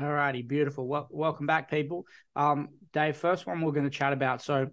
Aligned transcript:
All 0.00 0.12
righty, 0.12 0.42
beautiful. 0.42 0.86
Well, 0.86 1.08
welcome 1.10 1.46
back, 1.46 1.70
people. 1.70 2.06
Um, 2.36 2.68
Dave, 2.92 3.16
first 3.16 3.46
one 3.46 3.60
we're 3.60 3.72
going 3.72 3.84
to 3.84 3.90
chat 3.90 4.12
about. 4.12 4.42
So 4.42 4.68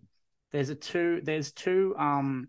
there's 0.51 0.69
a 0.69 0.75
two 0.75 1.21
there's 1.23 1.51
two 1.51 1.95
um 1.97 2.47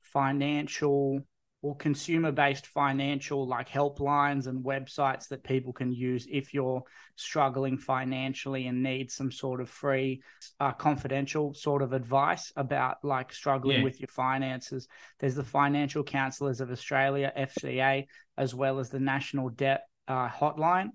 financial 0.00 1.20
or 1.62 1.74
consumer 1.76 2.30
based 2.30 2.66
financial 2.66 3.48
like 3.48 3.68
helplines 3.68 4.46
and 4.46 4.64
websites 4.64 5.26
that 5.28 5.42
people 5.42 5.72
can 5.72 5.92
use 5.92 6.28
if 6.30 6.54
you're 6.54 6.82
struggling 7.16 7.76
financially 7.76 8.68
and 8.68 8.82
need 8.82 9.10
some 9.10 9.32
sort 9.32 9.60
of 9.60 9.68
free 9.68 10.22
uh, 10.60 10.70
confidential 10.70 11.52
sort 11.54 11.82
of 11.82 11.92
advice 11.92 12.52
about 12.56 12.98
like 13.02 13.32
struggling 13.32 13.78
yeah. 13.78 13.84
with 13.84 13.98
your 13.98 14.08
finances 14.08 14.86
there's 15.18 15.34
the 15.34 15.42
financial 15.42 16.04
counselors 16.04 16.60
of 16.60 16.70
australia 16.70 17.32
fca 17.36 18.06
as 18.38 18.54
well 18.54 18.78
as 18.78 18.90
the 18.90 19.00
national 19.00 19.48
debt 19.48 19.88
uh, 20.06 20.28
hotline 20.28 20.90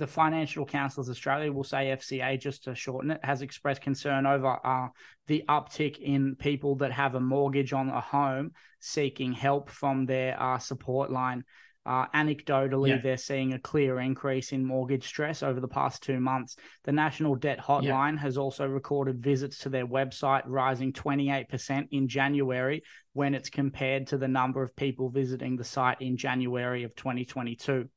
the 0.00 0.06
Financial 0.06 0.64
Counsellors 0.64 1.10
Australia, 1.10 1.52
will 1.52 1.62
say 1.62 1.94
FCA 1.96 2.40
just 2.40 2.64
to 2.64 2.74
shorten 2.74 3.10
it, 3.10 3.20
has 3.22 3.42
expressed 3.42 3.82
concern 3.82 4.24
over 4.24 4.58
uh, 4.66 4.88
the 5.26 5.44
uptick 5.46 5.98
in 5.98 6.34
people 6.36 6.74
that 6.76 6.90
have 6.90 7.14
a 7.14 7.20
mortgage 7.20 7.74
on 7.74 7.90
a 7.90 8.00
home 8.00 8.52
seeking 8.80 9.32
help 9.32 9.68
from 9.68 10.06
their 10.06 10.42
uh, 10.42 10.58
support 10.58 11.12
line. 11.12 11.44
Uh, 11.84 12.06
anecdotally, 12.14 12.88
yeah. 12.88 13.00
they're 13.02 13.16
seeing 13.18 13.52
a 13.52 13.58
clear 13.58 14.00
increase 14.00 14.52
in 14.52 14.64
mortgage 14.64 15.06
stress 15.06 15.42
over 15.42 15.60
the 15.60 15.68
past 15.68 16.02
two 16.02 16.18
months. 16.18 16.56
The 16.84 16.92
National 16.92 17.34
Debt 17.34 17.58
Hotline 17.58 18.14
yeah. 18.14 18.20
has 18.20 18.38
also 18.38 18.66
recorded 18.66 19.22
visits 19.22 19.58
to 19.58 19.68
their 19.68 19.86
website 19.86 20.42
rising 20.46 20.94
28% 20.94 21.88
in 21.90 22.08
January 22.08 22.82
when 23.12 23.34
it's 23.34 23.50
compared 23.50 24.06
to 24.08 24.18
the 24.18 24.28
number 24.28 24.62
of 24.62 24.74
people 24.76 25.10
visiting 25.10 25.56
the 25.56 25.64
site 25.64 26.00
in 26.00 26.16
January 26.16 26.84
of 26.84 26.94
2022. 26.96 27.88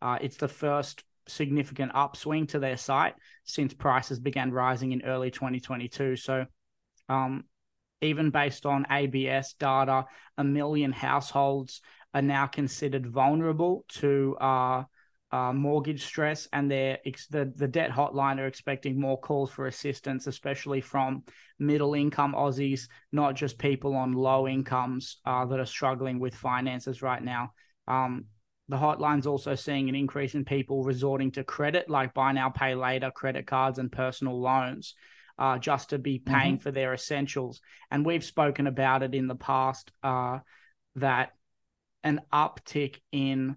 Uh, 0.00 0.18
it's 0.20 0.36
the 0.36 0.48
first 0.48 1.04
significant 1.28 1.92
upswing 1.94 2.46
to 2.48 2.58
their 2.58 2.76
site 2.76 3.14
since 3.44 3.74
prices 3.74 4.18
began 4.18 4.52
rising 4.52 4.92
in 4.92 5.02
early 5.04 5.30
2022. 5.30 6.16
So, 6.16 6.46
um, 7.08 7.44
even 8.00 8.30
based 8.30 8.66
on 8.66 8.86
ABS 8.90 9.54
data, 9.54 10.06
a 10.36 10.44
million 10.44 10.92
households 10.92 11.80
are 12.14 12.22
now 12.22 12.46
considered 12.46 13.06
vulnerable 13.06 13.84
to 13.88 14.36
uh, 14.40 14.84
uh, 15.32 15.52
mortgage 15.52 16.04
stress, 16.04 16.46
and 16.52 16.70
they're 16.70 16.98
the 17.30 17.50
the 17.56 17.68
debt 17.68 17.90
hotline 17.90 18.38
are 18.38 18.46
expecting 18.46 19.00
more 19.00 19.18
calls 19.18 19.50
for 19.50 19.66
assistance, 19.66 20.26
especially 20.26 20.82
from 20.82 21.22
middle 21.58 21.94
income 21.94 22.34
Aussies, 22.34 22.88
not 23.12 23.34
just 23.34 23.58
people 23.58 23.96
on 23.96 24.12
low 24.12 24.46
incomes 24.46 25.18
uh, 25.24 25.46
that 25.46 25.58
are 25.58 25.66
struggling 25.66 26.18
with 26.18 26.34
finances 26.34 27.00
right 27.00 27.22
now. 27.22 27.52
Um, 27.88 28.26
the 28.68 28.76
hotline's 28.76 29.26
also 29.26 29.54
seeing 29.54 29.88
an 29.88 29.94
increase 29.94 30.34
in 30.34 30.44
people 30.44 30.84
resorting 30.84 31.32
to 31.32 31.44
credit, 31.44 31.90
like 31.90 32.14
buy 32.14 32.32
now, 32.32 32.48
pay 32.48 32.74
later, 32.74 33.10
credit 33.10 33.46
cards, 33.46 33.78
and 33.78 33.90
personal 33.90 34.40
loans, 34.40 34.94
uh, 35.38 35.58
just 35.58 35.90
to 35.90 35.98
be 35.98 36.18
paying 36.18 36.54
mm-hmm. 36.54 36.62
for 36.62 36.70
their 36.70 36.94
essentials. 36.94 37.60
And 37.90 38.06
we've 38.06 38.24
spoken 38.24 38.66
about 38.66 39.02
it 39.02 39.14
in 39.14 39.26
the 39.26 39.34
past 39.34 39.90
uh, 40.02 40.38
that 40.96 41.32
an 42.04 42.20
uptick 42.32 42.96
in 43.10 43.56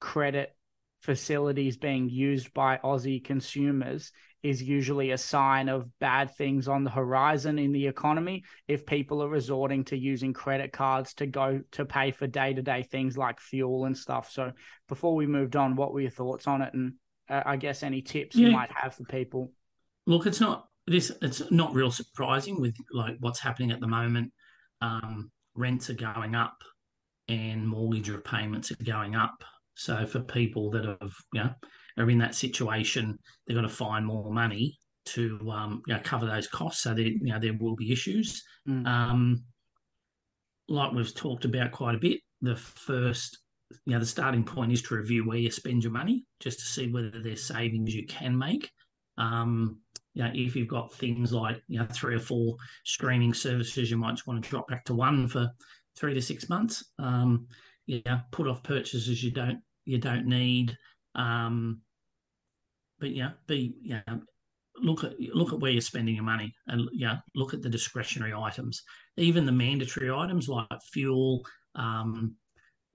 credit 0.00 0.54
facilities 1.00 1.76
being 1.76 2.08
used 2.08 2.52
by 2.54 2.78
Aussie 2.78 3.22
consumers 3.22 4.12
is 4.42 4.62
usually 4.62 5.12
a 5.12 5.18
sign 5.18 5.68
of 5.68 5.88
bad 6.00 6.34
things 6.34 6.66
on 6.66 6.82
the 6.82 6.90
horizon 6.90 7.58
in 7.58 7.72
the 7.72 7.86
economy. 7.86 8.44
If 8.66 8.84
people 8.86 9.22
are 9.22 9.28
resorting 9.28 9.84
to 9.84 9.96
using 9.96 10.32
credit 10.32 10.72
cards 10.72 11.14
to 11.14 11.26
go 11.26 11.60
to 11.72 11.84
pay 11.84 12.10
for 12.10 12.26
day-to-day 12.26 12.84
things 12.90 13.16
like 13.16 13.40
fuel 13.40 13.84
and 13.84 13.96
stuff. 13.96 14.30
So 14.30 14.52
before 14.88 15.14
we 15.14 15.26
moved 15.26 15.54
on 15.54 15.76
what 15.76 15.92
were 15.92 16.00
your 16.00 16.10
thoughts 16.10 16.46
on 16.46 16.62
it? 16.62 16.74
And 16.74 16.94
uh, 17.30 17.42
i 17.46 17.56
guess 17.56 17.82
any 17.82 18.02
tips 18.02 18.36
yeah. 18.36 18.48
you 18.48 18.52
might 18.52 18.70
have 18.72 18.94
for 18.94 19.04
people? 19.04 19.52
Look 20.06 20.26
it's 20.26 20.40
not 20.40 20.66
this 20.88 21.12
it's 21.22 21.50
not 21.52 21.74
real 21.74 21.92
surprising 21.92 22.60
with 22.60 22.74
like 22.92 23.16
what's 23.20 23.40
happening 23.40 23.70
at 23.70 23.80
the 23.80 23.86
moment. 23.86 24.32
Um, 24.80 25.30
rents 25.54 25.88
are 25.90 25.94
going 25.94 26.34
up 26.34 26.56
and 27.28 27.66
mortgage 27.66 28.08
repayments 28.08 28.72
are 28.72 28.84
going 28.84 29.14
up. 29.14 29.44
So 29.74 30.04
for 30.06 30.20
people 30.20 30.70
that 30.70 30.84
have 30.84 31.14
you 31.32 31.44
know 31.44 31.50
are 31.98 32.10
in 32.10 32.18
that 32.18 32.34
situation, 32.34 33.18
they're 33.46 33.56
going 33.56 33.68
to 33.68 33.74
find 33.74 34.06
more 34.06 34.30
money 34.32 34.78
to 35.04 35.38
um, 35.50 35.82
you 35.86 35.94
know, 35.94 36.00
cover 36.04 36.26
those 36.26 36.48
costs. 36.48 36.82
So 36.82 36.94
there, 36.94 37.06
you 37.06 37.20
know, 37.24 37.38
there 37.38 37.56
will 37.58 37.76
be 37.76 37.92
issues. 37.92 38.42
Mm. 38.68 38.86
Um, 38.86 39.44
like 40.68 40.92
we've 40.92 41.14
talked 41.14 41.44
about 41.44 41.72
quite 41.72 41.94
a 41.94 41.98
bit, 41.98 42.20
the 42.40 42.56
first, 42.56 43.38
you 43.86 43.94
know, 43.94 44.00
the 44.00 44.06
starting 44.06 44.44
point 44.44 44.72
is 44.72 44.82
to 44.82 44.94
review 44.94 45.26
where 45.26 45.38
you 45.38 45.50
spend 45.50 45.82
your 45.82 45.92
money, 45.92 46.24
just 46.40 46.60
to 46.60 46.64
see 46.64 46.90
whether 46.90 47.10
there's 47.22 47.44
savings 47.44 47.94
you 47.94 48.06
can 48.06 48.36
make. 48.36 48.70
Um, 49.18 49.80
you 50.14 50.22
know, 50.22 50.30
if 50.34 50.54
you've 50.54 50.68
got 50.68 50.92
things 50.92 51.32
like 51.32 51.62
you 51.68 51.78
know 51.78 51.86
three 51.86 52.14
or 52.14 52.20
four 52.20 52.56
streaming 52.84 53.32
services, 53.32 53.90
you 53.90 53.96
might 53.96 54.12
just 54.12 54.26
want 54.26 54.42
to 54.42 54.50
drop 54.50 54.68
back 54.68 54.84
to 54.84 54.94
one 54.94 55.26
for 55.26 55.50
three 55.96 56.14
to 56.14 56.20
six 56.20 56.48
months. 56.48 56.84
Um, 56.98 57.46
yeah, 57.86 58.20
put 58.30 58.46
off 58.46 58.62
purchases 58.62 59.22
you 59.24 59.30
don't 59.30 59.60
you 59.84 59.98
don't 59.98 60.26
need. 60.26 60.76
Um, 61.14 61.80
but 62.98 63.10
yeah, 63.10 63.30
be 63.46 63.76
yeah, 63.82 64.02
look 64.80 65.04
at 65.04 65.18
look 65.34 65.52
at 65.52 65.60
where 65.60 65.72
you're 65.72 65.80
spending 65.80 66.14
your 66.14 66.24
money, 66.24 66.54
and 66.68 66.88
yeah, 66.92 67.18
look 67.34 67.54
at 67.54 67.62
the 67.62 67.68
discretionary 67.68 68.32
items, 68.32 68.82
even 69.16 69.44
the 69.44 69.52
mandatory 69.52 70.10
items 70.10 70.48
like 70.48 70.68
fuel, 70.92 71.44
um, 71.74 72.34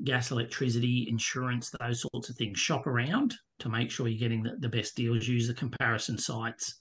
gas, 0.03 0.31
electricity, 0.31 1.07
insurance, 1.09 1.71
those 1.79 2.01
sorts 2.01 2.29
of 2.29 2.35
things. 2.35 2.59
Shop 2.59 2.87
around 2.87 3.35
to 3.59 3.69
make 3.69 3.91
sure 3.91 4.07
you're 4.07 4.19
getting 4.19 4.43
the, 4.43 4.55
the 4.59 4.69
best 4.69 4.95
deals. 4.95 5.27
Use 5.27 5.47
the 5.47 5.53
comparison 5.53 6.17
sites 6.17 6.75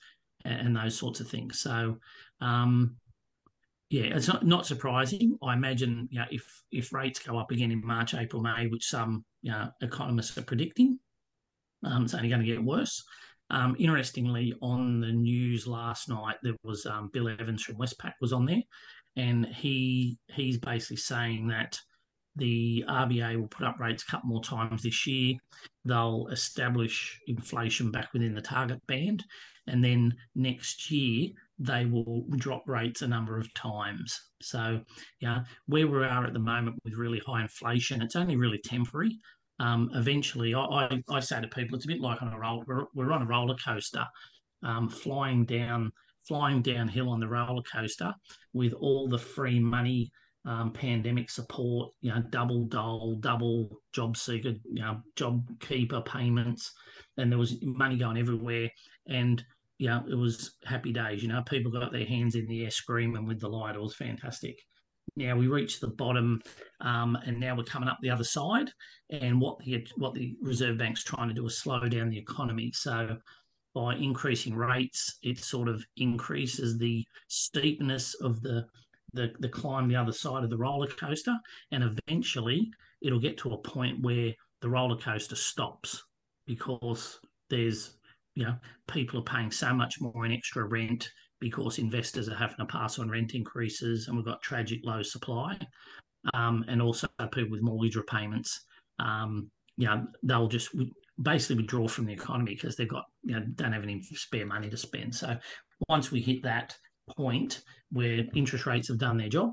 and, 0.45 0.69
and 0.69 0.77
those 0.77 0.97
sorts 0.97 1.21
of 1.21 1.29
things. 1.29 1.61
So. 1.61 1.99
Um, 2.41 2.97
yeah, 3.89 4.17
it's 4.17 4.27
not, 4.27 4.45
not 4.45 4.67
surprising. 4.67 5.39
I 5.45 5.55
imagine, 5.55 6.09
know, 6.19 6.25
if 6.31 6.45
if 6.73 6.93
rates 6.93 7.21
go 7.21 7.39
up 7.39 7.53
again 7.53 7.71
in 7.71 7.87
March, 7.87 8.15
April, 8.15 8.43
May, 8.43 8.67
which 8.67 8.85
some 8.85 9.25
know, 9.45 9.71
economists 9.81 10.37
are 10.37 10.43
predicting, 10.43 10.99
um, 11.84 12.04
it's 12.04 12.14
only 12.14 12.28
going 12.28 12.41
to 12.41 12.47
get 12.47 12.62
worse. 12.62 13.03
Um, 13.50 13.76
interestingly, 13.78 14.54
on 14.60 15.00
the 15.00 15.12
news 15.12 15.66
last 15.66 16.09
night, 16.09 16.37
there 16.42 16.56
was 16.64 16.84
um, 16.87 17.10
Bill 17.12 17.28
Evans 17.28 17.62
from 17.62 17.76
Westpac 17.76 18.12
was 18.20 18.32
on 18.32 18.44
there, 18.44 18.62
and 19.16 19.47
he 19.47 20.19
he's 20.28 20.59
basically 20.59 20.97
saying 20.97 21.48
that 21.48 21.78
the 22.34 22.84
RBA 22.88 23.41
will 23.41 23.48
put 23.48 23.66
up 23.66 23.78
rates 23.78 24.03
a 24.03 24.10
couple 24.10 24.28
more 24.28 24.42
times 24.42 24.82
this 24.82 25.06
year. 25.06 25.37
They'll 25.84 26.28
establish 26.31 27.19
inflation 27.28 27.91
back 27.91 28.12
within 28.12 28.34
the 28.34 28.43
target 28.43 28.84
band, 28.87 29.25
and 29.69 29.82
then 29.82 30.14
next 30.34 30.91
year 30.91 31.31
they 31.58 31.87
will 31.87 32.26
drop 32.37 32.64
rates 32.66 33.03
a 33.03 33.08
number 33.08 33.38
of 33.38 33.53
times. 33.54 34.20
So, 34.43 34.81
yeah, 35.20 35.44
where 35.66 35.87
we 35.87 36.04
are 36.04 36.26
at 36.26 36.32
the 36.34 36.38
moment 36.38 36.78
with 36.84 36.94
really 36.94 37.22
high 37.25 37.43
inflation, 37.43 38.03
it's 38.03 38.16
only 38.16 38.37
really 38.37 38.58
temporary 38.58 39.19
um, 39.59 39.91
eventually, 39.94 40.55
I, 40.55 40.61
I, 40.61 41.03
I, 41.09 41.21
say 41.21 41.41
to 41.41 41.49
people, 41.49 41.77
it's 41.77 41.87
a 41.87 41.89
bit 41.89 42.00
like 42.00 42.22
on 42.22 42.33
a 42.33 42.39
roller. 42.39 42.65
We're, 42.67 42.84
we're 42.94 43.12
on 43.12 43.22
a 43.22 43.27
roller 43.27 43.56
coaster, 43.56 44.05
um, 44.62 44.89
flying 44.89 45.44
down, 45.44 45.93
flying 46.27 46.62
downhill 46.62 47.09
on 47.09 47.21
the 47.21 47.28
roller 47.28 47.62
coaster 47.62 48.15
with 48.53 48.75
all 48.75 49.09
the 49.09 49.19
free 49.19 49.59
money, 49.59 50.11
um, 50.44 50.72
pandemic 50.72 51.31
support, 51.31 51.93
you 52.03 52.12
know, 52.12 52.22
double 52.31 52.65
dole, 52.65 53.17
double 53.17 53.81
job 53.93 54.17
seeker, 54.17 54.55
you 54.65 54.83
know, 54.83 55.00
job 55.17 55.49
keeper 55.61 56.03
payments, 56.03 56.73
and 57.17 57.33
there 57.33 57.38
was 57.38 57.56
money 57.62 57.97
going 57.97 58.19
everywhere, 58.19 58.71
and 59.09 59.43
know, 59.88 60.05
it 60.09 60.15
was 60.15 60.56
happy 60.65 60.93
days. 60.93 61.23
You 61.23 61.28
know, 61.28 61.43
people 61.43 61.71
got 61.71 61.93
their 61.93 62.06
hands 62.06 62.34
in 62.34 62.47
the 62.47 62.65
air 62.65 62.71
screaming 62.71 63.27
with 63.27 63.41
delight. 63.41 63.75
It 63.75 63.81
was 63.81 63.94
fantastic. 63.94 64.59
Now 65.15 65.37
we 65.37 65.47
reached 65.47 65.81
the 65.81 65.89
bottom, 65.89 66.43
um, 66.81 67.17
and 67.25 67.39
now 67.39 67.56
we're 67.56 67.65
coming 67.65 67.89
up 67.89 67.99
the 68.03 68.11
other 68.11 68.25
side. 68.25 68.71
And 69.11 69.41
what 69.41 69.59
the 69.61 69.87
what 69.97 70.15
the 70.15 70.37
Reserve 70.43 70.78
Bank's 70.78 71.05
trying 71.05 71.28
to 71.28 71.34
do 71.34 71.47
is 71.47 71.59
slow 71.59 71.81
down 71.89 72.11
the 72.11 72.19
economy. 72.19 72.72
So 72.72 73.17
by 73.75 73.94
increasing 73.97 74.55
rates, 74.55 75.19
it 75.23 75.38
sort 75.38 75.69
of 75.69 75.85
increases 75.97 76.79
the 76.79 77.05
steepness 77.29 78.14
of 78.14 78.43
the 78.43 78.67
the, 79.12 79.32
the 79.38 79.49
climb 79.49 79.88
the 79.88 79.97
other 79.97 80.12
side 80.12 80.44
of 80.44 80.50
the 80.50 80.58
roller 80.58 80.88
coaster, 80.88 81.37
and 81.70 81.85
eventually 81.85 82.70
it'll 83.03 83.20
get 83.20 83.38
to 83.38 83.53
a 83.53 83.58
point 83.58 84.03
where 84.03 84.32
the 84.61 84.69
roller 84.69 84.97
coaster 84.97 85.37
stops 85.37 86.03
because 86.47 87.19
there's 87.50 87.97
you 88.35 88.44
know 88.44 88.56
people 88.88 89.20
are 89.20 89.25
paying 89.25 89.50
so 89.50 89.73
much 89.73 90.00
more 90.00 90.25
in 90.25 90.32
extra 90.32 90.64
rent 90.64 91.11
because 91.41 91.79
investors 91.79 92.29
are 92.29 92.35
having 92.35 92.56
to 92.56 92.67
pass 92.67 92.99
on 92.99 93.11
rent 93.11 93.35
increases 93.35 94.09
and 94.09 94.17
we've 94.17 94.27
got 94.27 94.43
tragic 94.43 94.81
low 94.85 95.03
supply. 95.03 95.59
Um, 96.35 96.65
and 96.67 96.83
also 96.83 97.06
people 97.31 97.53
with 97.53 97.62
mortgage 97.62 97.94
repayments, 97.94 98.65
um, 98.99 99.49
you 99.77 99.87
know, 99.87 100.06
they'll 100.23 100.49
just 100.49 100.75
basically 101.23 101.56
withdraw 101.56 101.87
from 101.87 102.06
the 102.06 102.12
economy 102.12 102.55
because 102.55 102.77
they've 102.77 102.88
got, 102.88 103.05
you 103.23 103.35
know, 103.35 103.44
don't 103.55 103.73
have 103.73 103.83
any 103.83 104.03
spare 104.03 104.47
money 104.47 104.69
to 104.69 104.77
spend. 104.77 105.15
So 105.15 105.37
once 105.88 106.11
we 106.11 106.21
hit 106.21 106.43
that 106.43 106.77
point 107.17 107.62
where 107.93 108.25
interest 108.35 108.67
rates 108.67 108.89
have 108.89 108.99
done 108.99 109.17
their 109.17 109.29
job, 109.29 109.53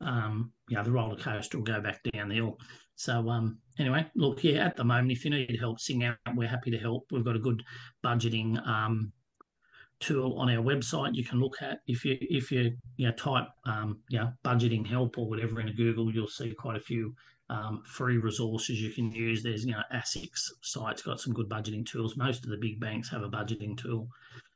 um, 0.00 0.52
you 0.68 0.76
know, 0.76 0.82
the 0.82 0.92
roller 0.92 1.16
coaster 1.16 1.58
will 1.58 1.64
go 1.64 1.80
back 1.80 2.00
down 2.12 2.28
the 2.28 2.36
hill. 2.36 2.58
So 2.96 3.28
um, 3.28 3.58
anyway, 3.78 4.06
look, 4.14 4.44
yeah, 4.44 4.66
at 4.66 4.76
the 4.76 4.84
moment, 4.84 5.12
if 5.12 5.24
you 5.24 5.30
need 5.30 5.56
help, 5.58 5.80
sing 5.80 6.04
out. 6.04 6.16
We're 6.34 6.48
happy 6.48 6.70
to 6.70 6.78
help. 6.78 7.06
We've 7.10 7.24
got 7.24 7.36
a 7.36 7.40
good 7.40 7.62
budgeting 8.04 8.64
um, 8.66 9.12
tool 10.00 10.38
on 10.38 10.50
our 10.50 10.62
website 10.62 11.14
you 11.14 11.24
can 11.24 11.40
look 11.40 11.56
at. 11.60 11.80
If 11.86 12.04
you 12.04 12.16
if 12.20 12.50
you 12.52 12.76
you 12.96 13.08
know 13.08 13.14
type 13.14 13.46
um, 13.66 14.00
you 14.08 14.18
know 14.18 14.32
budgeting 14.44 14.86
help 14.86 15.18
or 15.18 15.28
whatever 15.28 15.60
into 15.60 15.72
Google, 15.72 16.12
you'll 16.12 16.28
see 16.28 16.54
quite 16.54 16.76
a 16.76 16.80
few 16.80 17.14
um, 17.50 17.82
free 17.84 18.18
resources 18.18 18.80
you 18.80 18.90
can 18.90 19.10
use. 19.10 19.42
There's 19.42 19.64
you 19.64 19.72
know 19.72 19.82
ASIC's 19.92 20.54
site's 20.62 21.02
got 21.02 21.20
some 21.20 21.32
good 21.32 21.48
budgeting 21.48 21.86
tools. 21.86 22.16
Most 22.16 22.44
of 22.44 22.50
the 22.50 22.58
big 22.58 22.80
banks 22.80 23.10
have 23.10 23.22
a 23.22 23.28
budgeting 23.28 23.76
tool, 23.76 24.08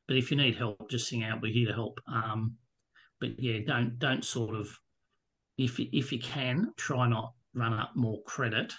but 0.06 0.16
if 0.16 0.30
you 0.30 0.36
need 0.36 0.56
help, 0.56 0.90
just 0.90 1.08
sing 1.08 1.24
out. 1.24 1.42
We're 1.42 1.52
here 1.52 1.68
to 1.68 1.74
help. 1.74 2.00
Um, 2.06 2.56
but 3.20 3.30
yeah, 3.38 3.58
don't 3.66 3.98
don't 3.98 4.24
sort 4.24 4.54
of 4.54 4.78
if 5.58 5.78
if 5.78 6.12
you 6.12 6.18
can 6.18 6.72
try 6.76 7.08
not 7.08 7.32
run 7.54 7.72
up 7.72 7.92
more 7.94 8.22
credit 8.22 8.72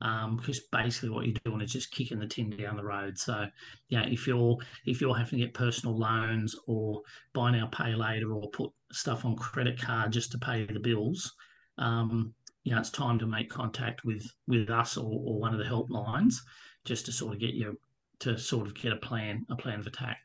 because 0.00 0.58
um, 0.58 0.82
basically 0.82 1.08
what 1.08 1.26
you're 1.26 1.36
doing 1.44 1.62
is 1.62 1.72
just 1.72 1.90
kicking 1.90 2.18
the 2.18 2.26
tin 2.26 2.50
down 2.50 2.76
the 2.76 2.84
road. 2.84 3.18
So, 3.18 3.46
yeah, 3.88 4.04
if 4.06 4.26
you're 4.26 4.58
if 4.84 5.00
you're 5.00 5.16
having 5.16 5.38
to 5.38 5.44
get 5.46 5.54
personal 5.54 5.98
loans 5.98 6.54
or 6.66 7.02
buy 7.32 7.50
now 7.52 7.66
pay 7.66 7.94
later 7.94 8.32
or 8.32 8.50
put 8.50 8.70
stuff 8.92 9.24
on 9.24 9.36
credit 9.36 9.80
card 9.80 10.12
just 10.12 10.32
to 10.32 10.38
pay 10.38 10.66
the 10.66 10.80
bills, 10.80 11.34
um, 11.78 12.34
you 12.64 12.72
know, 12.72 12.80
it's 12.80 12.90
time 12.90 13.18
to 13.18 13.26
make 13.26 13.48
contact 13.48 14.04
with 14.04 14.26
with 14.46 14.68
us 14.70 14.96
or, 14.96 15.10
or 15.24 15.40
one 15.40 15.54
of 15.54 15.58
the 15.58 15.64
helplines 15.64 16.34
just 16.84 17.06
to 17.06 17.12
sort 17.12 17.34
of 17.34 17.40
get 17.40 17.54
you 17.54 17.78
to 18.18 18.38
sort 18.38 18.66
of 18.66 18.74
get 18.74 18.92
a 18.92 18.96
plan 18.96 19.46
a 19.50 19.56
plan 19.56 19.80
of 19.80 19.86
attack. 19.86 20.18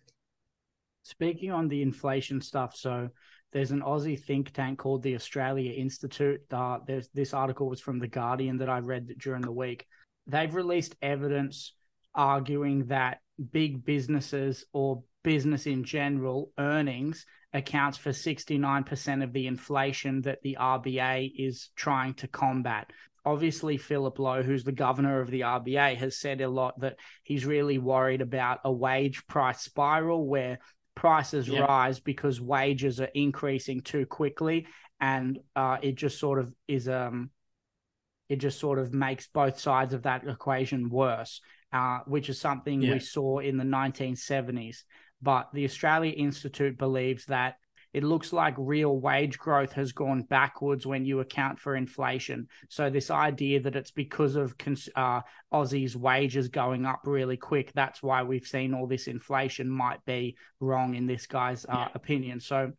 Speaking 1.04 1.52
on 1.52 1.68
the 1.68 1.82
inflation 1.82 2.42
stuff, 2.42 2.76
so 2.76 3.10
there's 3.52 3.72
an 3.72 3.82
Aussie 3.82 4.22
think 4.22 4.52
tank 4.52 4.80
called 4.80 5.04
the 5.04 5.16
Australia 5.16 5.74
Institute. 5.74 6.42
Uh, 6.52 6.80
this 7.14 7.34
article 7.34 7.68
was 7.68 7.82
from 7.82 8.00
the 8.00 8.08
Guardian 8.08 8.58
that 8.58 8.70
I 8.70 8.80
read 8.80 9.14
during 9.20 9.42
the 9.42 9.52
week. 9.52 9.86
They've 10.28 10.54
released 10.54 10.96
evidence 11.02 11.74
arguing 12.16 12.86
that 12.86 13.20
big 13.52 13.84
businesses 13.84 14.66
or 14.74 15.04
business 15.24 15.66
in 15.66 15.84
general 15.84 16.52
earnings 16.58 17.26
accounts 17.54 17.98
for 17.98 18.12
69% 18.12 19.24
of 19.24 19.34
the 19.34 19.48
inflation 19.48 20.22
that 20.22 20.42
the 20.42 20.58
RBA 20.60 21.32
is 21.36 21.70
trying 21.76 22.14
to 22.16 22.28
combat. 22.28 22.90
Obviously, 23.26 23.78
Philip 23.78 24.18
Lowe, 24.18 24.42
who's 24.42 24.64
the 24.64 24.72
governor 24.72 25.20
of 25.20 25.30
the 25.30 25.42
RBA, 25.42 25.98
has 25.98 26.18
said 26.18 26.42
a 26.42 26.50
lot 26.50 26.80
that 26.80 26.96
he's 27.24 27.46
really 27.46 27.78
worried 27.78 28.22
about 28.22 28.60
a 28.64 28.72
wage 28.72 29.28
price 29.28 29.62
spiral 29.62 30.26
where 30.26 30.60
prices 31.02 31.48
yeah. 31.48 31.62
rise 31.62 32.00
because 32.00 32.40
wages 32.40 33.02
are 33.02 33.10
increasing 33.16 33.82
too 33.82 34.06
quickly 34.06 34.68
and 35.00 35.40
uh, 35.56 35.78
it 35.82 35.96
just 35.96 36.20
sort 36.20 36.38
of 36.38 36.54
is 36.68 36.88
um 36.88 37.32
it 38.30 38.36
just 38.36 38.60
sort 38.60 38.78
of 38.78 38.94
makes 38.94 39.26
both 39.26 39.60
sides 39.60 39.96
of 39.96 40.04
that 40.04 40.28
equation 40.28 40.92
worse 40.92 41.42
uh, 41.74 42.00
which 42.06 42.30
is 42.30 42.40
something 42.40 42.84
yeah. 42.84 42.94
we 42.94 43.00
saw 43.00 43.40
in 43.40 43.58
the 43.58 43.64
1970s 43.64 44.84
but 45.24 45.50
the 45.54 45.66
australia 45.66 46.12
institute 46.12 46.78
believes 46.78 47.26
that 47.26 47.56
it 47.94 48.04
looks 48.04 48.32
like 48.32 48.56
real 48.58 48.98
wage 48.98 49.38
growth 49.38 49.74
has 49.74 49.92
gone 49.92 50.22
backwards 50.22 50.86
when 50.86 51.06
you 51.06 51.20
account 51.20 51.60
for 51.60 51.76
inflation. 51.76 52.48
So 52.70 52.90
this 52.90 53.12
idea 53.12 53.60
that 53.62 53.76
it's 53.76 53.92
because 53.92 54.36
of 54.36 54.56
uh, 54.96 55.22
Aussies' 55.54 55.96
wages 55.96 56.48
going 56.48 56.86
up 56.86 57.02
really 57.04 57.38
quick, 57.38 57.72
that's 57.74 58.02
why 58.02 58.24
we've 58.24 58.48
seen 58.48 58.74
all 58.74 58.88
this 58.88 59.08
inflation, 59.08 59.70
might 59.70 60.04
be 60.06 60.38
wrong 60.60 60.96
in 60.96 61.06
this 61.06 61.28
guy's 61.28 61.66
uh, 61.66 61.74
yeah. 61.74 61.88
opinion. 61.94 62.40
So 62.40 62.72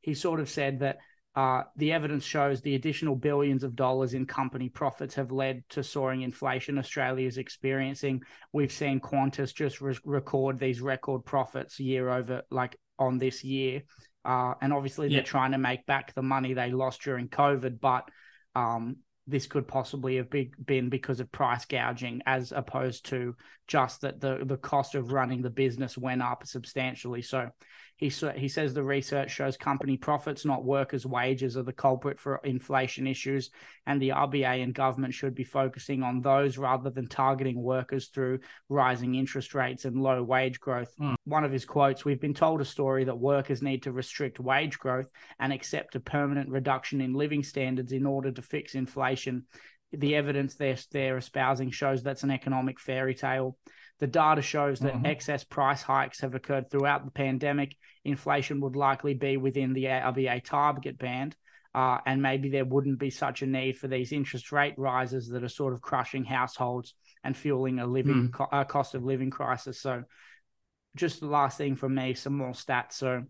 he 0.00 0.14
sort 0.14 0.40
of 0.40 0.48
said 0.48 0.80
that. 0.80 0.98
Uh, 1.36 1.62
the 1.76 1.92
evidence 1.92 2.24
shows 2.24 2.60
the 2.60 2.74
additional 2.74 3.14
billions 3.14 3.62
of 3.62 3.76
dollars 3.76 4.14
in 4.14 4.26
company 4.26 4.68
profits 4.68 5.14
have 5.14 5.30
led 5.30 5.62
to 5.68 5.80
soaring 5.80 6.22
inflation 6.22 6.76
Australia 6.76 7.24
is 7.24 7.38
experiencing. 7.38 8.20
We've 8.52 8.72
seen 8.72 8.98
Qantas 8.98 9.54
just 9.54 9.80
re- 9.80 9.96
record 10.04 10.58
these 10.58 10.80
record 10.80 11.24
profits 11.24 11.78
year 11.78 12.10
over, 12.10 12.42
like 12.50 12.76
on 12.98 13.18
this 13.18 13.44
year. 13.44 13.82
Uh, 14.24 14.54
and 14.60 14.72
obviously, 14.72 15.08
they're 15.08 15.22
trying 15.22 15.52
to 15.52 15.58
make 15.58 15.86
back 15.86 16.14
the 16.14 16.22
money 16.22 16.54
they 16.54 16.70
lost 16.70 17.02
during 17.02 17.28
COVID, 17.28 17.80
but 17.80 18.08
um, 18.54 18.96
this 19.26 19.46
could 19.46 19.66
possibly 19.66 20.16
have 20.16 20.28
be, 20.28 20.52
been 20.64 20.88
because 20.88 21.20
of 21.20 21.30
price 21.32 21.64
gouging 21.64 22.20
as 22.26 22.52
opposed 22.52 23.06
to 23.06 23.34
just 23.66 24.00
that 24.02 24.20
the, 24.20 24.40
the 24.44 24.56
cost 24.56 24.94
of 24.94 25.12
running 25.12 25.40
the 25.42 25.50
business 25.50 25.96
went 25.96 26.20
up 26.22 26.46
substantially. 26.46 27.22
So 27.22 27.48
he, 28.00 28.10
he 28.34 28.48
says 28.48 28.72
the 28.72 28.82
research 28.82 29.30
shows 29.30 29.58
company 29.58 29.98
profits, 29.98 30.46
not 30.46 30.64
workers' 30.64 31.04
wages, 31.04 31.58
are 31.58 31.62
the 31.62 31.72
culprit 31.72 32.18
for 32.18 32.40
inflation 32.44 33.06
issues, 33.06 33.50
and 33.86 34.00
the 34.00 34.08
RBA 34.08 34.62
and 34.62 34.74
government 34.74 35.12
should 35.12 35.34
be 35.34 35.44
focusing 35.44 36.02
on 36.02 36.22
those 36.22 36.56
rather 36.56 36.88
than 36.88 37.06
targeting 37.06 37.62
workers 37.62 38.06
through 38.06 38.40
rising 38.70 39.16
interest 39.16 39.54
rates 39.54 39.84
and 39.84 40.02
low 40.02 40.22
wage 40.22 40.60
growth. 40.60 40.94
Mm. 40.98 41.14
One 41.24 41.44
of 41.44 41.52
his 41.52 41.66
quotes 41.66 42.02
We've 42.02 42.20
been 42.20 42.32
told 42.32 42.62
a 42.62 42.64
story 42.64 43.04
that 43.04 43.18
workers 43.18 43.60
need 43.60 43.82
to 43.82 43.92
restrict 43.92 44.40
wage 44.40 44.78
growth 44.78 45.10
and 45.38 45.52
accept 45.52 45.94
a 45.94 46.00
permanent 46.00 46.48
reduction 46.48 47.02
in 47.02 47.12
living 47.12 47.42
standards 47.42 47.92
in 47.92 48.06
order 48.06 48.32
to 48.32 48.40
fix 48.40 48.74
inflation. 48.74 49.44
The 49.92 50.14
evidence 50.14 50.54
they're, 50.54 50.78
they're 50.90 51.18
espousing 51.18 51.70
shows 51.70 52.02
that's 52.02 52.22
an 52.22 52.30
economic 52.30 52.80
fairy 52.80 53.14
tale. 53.14 53.58
The 54.00 54.06
data 54.06 54.40
shows 54.40 54.80
that 54.80 54.94
mm-hmm. 54.94 55.06
excess 55.06 55.44
price 55.44 55.82
hikes 55.82 56.20
have 56.20 56.34
occurred 56.34 56.70
throughout 56.70 57.04
the 57.04 57.10
pandemic. 57.10 57.76
Inflation 58.04 58.60
would 58.62 58.74
likely 58.74 59.12
be 59.14 59.36
within 59.36 59.74
the 59.74 59.84
RBA 59.84 60.42
target 60.42 60.98
band, 60.98 61.36
uh, 61.74 61.98
and 62.06 62.22
maybe 62.22 62.48
there 62.48 62.64
wouldn't 62.64 62.98
be 62.98 63.10
such 63.10 63.42
a 63.42 63.46
need 63.46 63.76
for 63.76 63.88
these 63.88 64.12
interest 64.12 64.52
rate 64.52 64.74
rises 64.78 65.28
that 65.28 65.44
are 65.44 65.48
sort 65.48 65.74
of 65.74 65.82
crushing 65.82 66.24
households 66.24 66.94
and 67.22 67.36
fueling 67.36 67.78
a 67.78 67.86
living 67.86 68.28
mm. 68.28 68.32
co- 68.32 68.48
a 68.50 68.64
cost 68.64 68.94
of 68.94 69.04
living 69.04 69.30
crisis. 69.30 69.78
So, 69.78 70.04
just 70.96 71.20
the 71.20 71.26
last 71.26 71.58
thing 71.58 71.76
from 71.76 71.94
me, 71.94 72.14
some 72.14 72.36
more 72.36 72.52
stats. 72.52 72.94
So, 72.94 73.24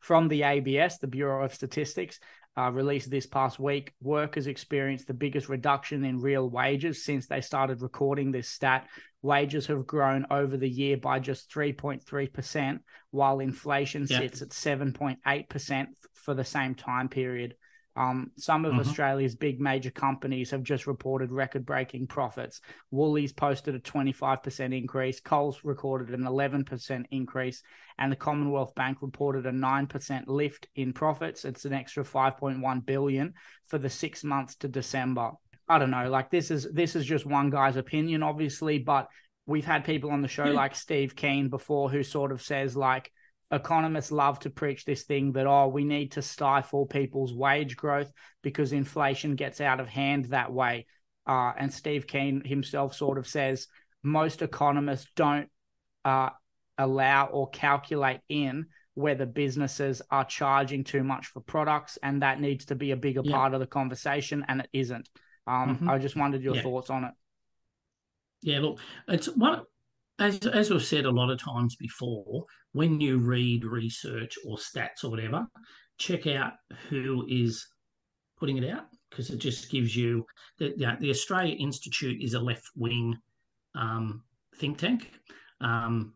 from 0.00 0.28
the 0.28 0.42
ABS, 0.42 0.98
the 0.98 1.06
Bureau 1.06 1.42
of 1.42 1.54
Statistics, 1.54 2.20
uh, 2.56 2.70
released 2.70 3.10
this 3.10 3.26
past 3.26 3.58
week, 3.58 3.92
workers 4.00 4.46
experienced 4.46 5.06
the 5.06 5.14
biggest 5.14 5.48
reduction 5.48 6.04
in 6.04 6.20
real 6.20 6.48
wages 6.48 7.04
since 7.04 7.26
they 7.26 7.40
started 7.40 7.82
recording 7.82 8.30
this 8.30 8.48
stat. 8.48 8.86
Wages 9.22 9.66
have 9.66 9.86
grown 9.86 10.26
over 10.30 10.56
the 10.56 10.68
year 10.68 10.96
by 10.96 11.18
just 11.18 11.50
3.3%, 11.52 12.78
while 13.10 13.40
inflation 13.40 14.06
yeah. 14.08 14.18
sits 14.18 14.42
at 14.42 14.50
7.8% 14.50 15.86
for 16.14 16.34
the 16.34 16.44
same 16.44 16.74
time 16.74 17.08
period. 17.08 17.54
Um, 17.96 18.32
some 18.36 18.64
of 18.64 18.72
mm-hmm. 18.72 18.80
Australia's 18.80 19.36
big 19.36 19.60
major 19.60 19.90
companies 19.90 20.50
have 20.50 20.62
just 20.62 20.86
reported 20.86 21.30
record 21.30 21.64
breaking 21.64 22.08
profits. 22.08 22.60
Woolies 22.90 23.32
posted 23.32 23.74
a 23.74 23.80
25% 23.80 24.76
increase, 24.76 25.20
Coles 25.20 25.60
recorded 25.62 26.10
an 26.10 26.24
11% 26.24 27.04
increase, 27.10 27.62
and 27.98 28.10
the 28.10 28.16
Commonwealth 28.16 28.74
Bank 28.74 28.98
reported 29.00 29.46
a 29.46 29.52
9% 29.52 30.24
lift 30.26 30.66
in 30.74 30.92
profits. 30.92 31.44
It's 31.44 31.64
an 31.64 31.72
extra 31.72 32.02
5.1 32.02 32.84
billion 32.84 33.34
for 33.66 33.78
the 33.78 33.90
six 33.90 34.24
months 34.24 34.56
to 34.56 34.68
December. 34.68 35.30
I 35.68 35.78
don't 35.78 35.90
know, 35.90 36.10
like 36.10 36.30
this 36.30 36.50
is 36.50 36.70
this 36.72 36.94
is 36.94 37.06
just 37.06 37.24
one 37.24 37.48
guy's 37.48 37.76
opinion, 37.76 38.22
obviously, 38.22 38.78
but 38.78 39.08
we've 39.46 39.64
had 39.64 39.84
people 39.84 40.10
on 40.10 40.20
the 40.20 40.28
show 40.28 40.44
like 40.44 40.74
Steve 40.74 41.16
Keen 41.16 41.48
before 41.48 41.90
who 41.90 42.02
sort 42.02 42.32
of 42.32 42.42
says 42.42 42.76
like 42.76 43.10
economists 43.50 44.10
love 44.10 44.38
to 44.40 44.50
preach 44.50 44.84
this 44.84 45.04
thing 45.04 45.32
that 45.32 45.46
oh 45.46 45.68
we 45.68 45.84
need 45.84 46.12
to 46.12 46.22
stifle 46.22 46.86
people's 46.86 47.32
wage 47.32 47.76
growth 47.76 48.10
because 48.42 48.72
inflation 48.72 49.36
gets 49.36 49.60
out 49.60 49.80
of 49.80 49.88
hand 49.88 50.26
that 50.26 50.52
way 50.52 50.86
uh, 51.26 51.52
and 51.56 51.72
steve 51.72 52.06
keen 52.06 52.42
himself 52.44 52.94
sort 52.94 53.18
of 53.18 53.26
says 53.26 53.68
most 54.02 54.42
economists 54.42 55.06
don't 55.16 55.48
uh, 56.04 56.30
allow 56.78 57.26
or 57.26 57.48
calculate 57.50 58.20
in 58.28 58.66
whether 58.94 59.26
businesses 59.26 60.02
are 60.10 60.24
charging 60.24 60.84
too 60.84 61.02
much 61.02 61.26
for 61.26 61.40
products 61.40 61.98
and 62.02 62.22
that 62.22 62.40
needs 62.40 62.66
to 62.66 62.74
be 62.74 62.92
a 62.92 62.96
bigger 62.96 63.22
yeah. 63.24 63.36
part 63.36 63.54
of 63.54 63.60
the 63.60 63.66
conversation 63.66 64.44
and 64.48 64.60
it 64.60 64.68
isn't 64.72 65.08
um, 65.46 65.76
mm-hmm. 65.76 65.90
i 65.90 65.98
just 65.98 66.16
wondered 66.16 66.42
your 66.42 66.56
yeah. 66.56 66.62
thoughts 66.62 66.90
on 66.90 67.04
it 67.04 67.12
yeah 68.42 68.58
look 68.58 68.78
it's 69.08 69.26
one 69.26 69.62
as 70.18 70.38
as 70.46 70.70
we've 70.70 70.84
said 70.84 71.06
a 71.06 71.10
lot 71.10 71.30
of 71.30 71.42
times 71.42 71.76
before, 71.76 72.44
when 72.72 73.00
you 73.00 73.18
read 73.18 73.64
research 73.64 74.36
or 74.46 74.56
stats 74.56 75.04
or 75.04 75.10
whatever, 75.10 75.46
check 75.98 76.26
out 76.26 76.52
who 76.88 77.26
is 77.28 77.66
putting 78.38 78.58
it 78.58 78.70
out 78.70 78.86
because 79.10 79.30
it 79.30 79.38
just 79.38 79.70
gives 79.70 79.94
you 79.94 80.24
the, 80.58 80.74
the, 80.76 80.96
the 81.00 81.10
Australia 81.10 81.54
Institute 81.58 82.22
is 82.22 82.34
a 82.34 82.40
left 82.40 82.68
wing 82.76 83.16
um, 83.74 84.22
think 84.56 84.78
tank 84.78 85.10
um, 85.60 86.14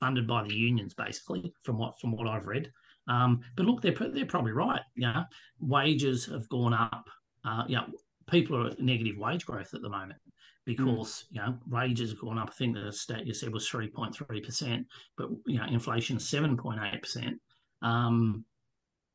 funded 0.00 0.26
by 0.26 0.42
the 0.42 0.54
unions, 0.54 0.94
basically, 0.94 1.52
from 1.62 1.78
what 1.78 1.98
from 2.00 2.12
what 2.12 2.28
I've 2.28 2.46
read. 2.46 2.70
Um, 3.08 3.40
but 3.56 3.66
look, 3.66 3.82
they're 3.82 3.92
they're 3.92 4.26
probably 4.26 4.52
right. 4.52 4.82
Yeah, 4.96 5.24
wages 5.60 6.26
have 6.26 6.48
gone 6.48 6.74
up. 6.74 7.04
Uh, 7.44 7.64
yeah, 7.68 7.84
people 8.28 8.56
are 8.56 8.68
at 8.68 8.80
negative 8.80 9.16
wage 9.18 9.44
growth 9.44 9.74
at 9.74 9.82
the 9.82 9.88
moment. 9.88 10.18
Hmm. 10.66 10.72
because 10.72 11.24
mm. 11.32 11.36
you 11.36 11.40
know 11.40 11.58
wages 11.68 12.10
have 12.10 12.20
gone 12.20 12.38
up. 12.38 12.50
I 12.50 12.54
think 12.56 12.74
the 12.74 12.92
stat 12.92 13.26
you 13.26 13.34
said 13.34 13.52
was 13.52 13.68
three 13.68 13.88
point 13.88 14.14
three 14.14 14.40
percent, 14.40 14.86
but 15.16 15.28
you 15.46 15.58
know 15.58 15.66
inflation 15.66 16.18
seven 16.18 16.56
point 16.56 16.80
eight 16.82 17.02
percent. 17.02 17.40
Um, 17.82 18.44